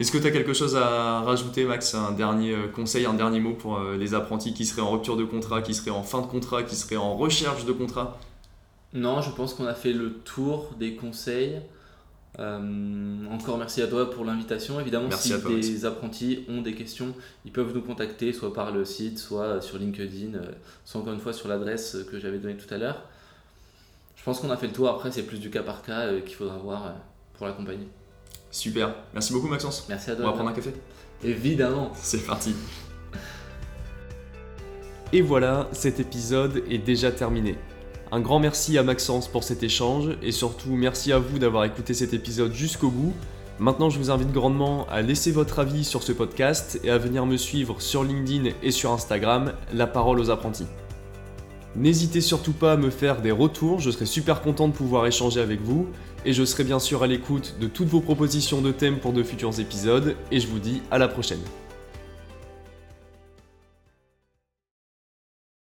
Est-ce 0.00 0.12
que 0.12 0.18
tu 0.18 0.26
as 0.26 0.30
quelque 0.30 0.52
chose 0.52 0.76
à 0.76 1.20
rajouter, 1.22 1.64
Max? 1.64 1.94
Un 1.94 2.12
dernier 2.12 2.54
conseil, 2.72 3.04
un 3.04 3.14
dernier 3.14 3.40
mot 3.40 3.54
pour 3.54 3.80
les 3.80 4.14
apprentis 4.14 4.54
qui 4.54 4.64
seraient 4.64 4.82
en 4.82 4.92
rupture 4.92 5.16
de 5.16 5.24
contrat, 5.24 5.60
qui 5.60 5.74
seraient 5.74 5.90
en 5.90 6.04
fin 6.04 6.20
de 6.20 6.26
contrat, 6.26 6.62
qui 6.62 6.76
seraient 6.76 6.96
en 6.96 7.16
recherche 7.16 7.64
de 7.64 7.72
contrat? 7.72 8.16
Non, 8.94 9.20
je 9.22 9.30
pense 9.30 9.54
qu'on 9.54 9.66
a 9.66 9.74
fait 9.74 9.92
le 9.92 10.14
tour 10.14 10.70
des 10.78 10.94
conseils. 10.94 11.60
Euh, 12.40 13.26
encore 13.32 13.58
merci 13.58 13.82
à 13.82 13.88
toi 13.88 14.10
pour 14.10 14.24
l'invitation. 14.24 14.80
Évidemment, 14.80 15.10
si 15.10 15.32
des 15.42 15.84
apprentis 15.84 16.44
ont 16.48 16.62
des 16.62 16.74
questions, 16.74 17.14
ils 17.44 17.52
peuvent 17.52 17.74
nous 17.74 17.82
contacter 17.82 18.32
soit 18.32 18.52
par 18.52 18.70
le 18.70 18.84
site, 18.84 19.18
soit 19.18 19.60
sur 19.60 19.78
LinkedIn, 19.78 20.34
euh, 20.34 20.52
soit 20.84 21.00
encore 21.00 21.14
une 21.14 21.20
fois 21.20 21.32
sur 21.32 21.48
l'adresse 21.48 21.96
que 22.10 22.20
j'avais 22.20 22.38
donnée 22.38 22.56
tout 22.56 22.72
à 22.72 22.78
l'heure. 22.78 23.02
Je 24.16 24.22
pense 24.22 24.40
qu'on 24.40 24.50
a 24.50 24.56
fait 24.56 24.68
le 24.68 24.72
tour. 24.72 24.88
Après, 24.88 25.10
c'est 25.10 25.24
plus 25.24 25.40
du 25.40 25.50
cas 25.50 25.62
par 25.62 25.82
cas 25.82 26.06
euh, 26.06 26.20
qu'il 26.20 26.36
faudra 26.36 26.58
voir 26.58 26.94
pour 27.36 27.46
l'accompagner. 27.46 27.88
Super. 28.50 28.94
Merci 29.12 29.32
beaucoup, 29.32 29.48
Maxence. 29.48 29.86
Merci 29.88 30.10
à 30.10 30.16
toi. 30.16 30.26
On 30.26 30.28
va 30.28 30.34
prendre 30.34 30.50
un 30.50 30.54
café 30.54 30.72
Évidemment. 31.24 31.92
C'est 31.94 32.24
parti. 32.24 32.54
Et 35.12 35.22
voilà, 35.22 35.68
cet 35.72 36.00
épisode 36.00 36.62
est 36.68 36.78
déjà 36.78 37.10
terminé. 37.10 37.56
Un 38.10 38.20
grand 38.20 38.38
merci 38.38 38.78
à 38.78 38.82
Maxence 38.82 39.28
pour 39.28 39.44
cet 39.44 39.62
échange 39.62 40.16
et 40.22 40.32
surtout 40.32 40.70
merci 40.70 41.12
à 41.12 41.18
vous 41.18 41.38
d'avoir 41.38 41.64
écouté 41.64 41.92
cet 41.92 42.14
épisode 42.14 42.54
jusqu'au 42.54 42.88
bout. 42.88 43.12
Maintenant, 43.58 43.90
je 43.90 43.98
vous 43.98 44.10
invite 44.10 44.32
grandement 44.32 44.86
à 44.88 45.02
laisser 45.02 45.30
votre 45.30 45.58
avis 45.58 45.84
sur 45.84 46.02
ce 46.02 46.12
podcast 46.12 46.80
et 46.84 46.90
à 46.90 46.96
venir 46.96 47.26
me 47.26 47.36
suivre 47.36 47.82
sur 47.82 48.04
LinkedIn 48.04 48.50
et 48.62 48.70
sur 48.70 48.92
Instagram, 48.92 49.52
La 49.74 49.86
Parole 49.86 50.20
aux 50.20 50.30
apprentis. 50.30 50.66
N'hésitez 51.76 52.22
surtout 52.22 52.52
pas 52.52 52.72
à 52.72 52.76
me 52.78 52.88
faire 52.88 53.20
des 53.20 53.30
retours, 53.30 53.78
je 53.78 53.90
serai 53.90 54.06
super 54.06 54.40
content 54.40 54.68
de 54.68 54.72
pouvoir 54.72 55.06
échanger 55.06 55.40
avec 55.40 55.60
vous 55.60 55.86
et 56.24 56.32
je 56.32 56.44
serai 56.44 56.64
bien 56.64 56.78
sûr 56.78 57.02
à 57.02 57.06
l'écoute 57.06 57.56
de 57.60 57.66
toutes 57.66 57.88
vos 57.88 58.00
propositions 58.00 58.62
de 58.62 58.72
thèmes 58.72 59.00
pour 59.00 59.12
de 59.12 59.22
futurs 59.22 59.60
épisodes 59.60 60.16
et 60.30 60.40
je 60.40 60.46
vous 60.46 60.60
dis 60.60 60.80
à 60.90 60.96
la 60.96 61.08
prochaine. 61.08 61.42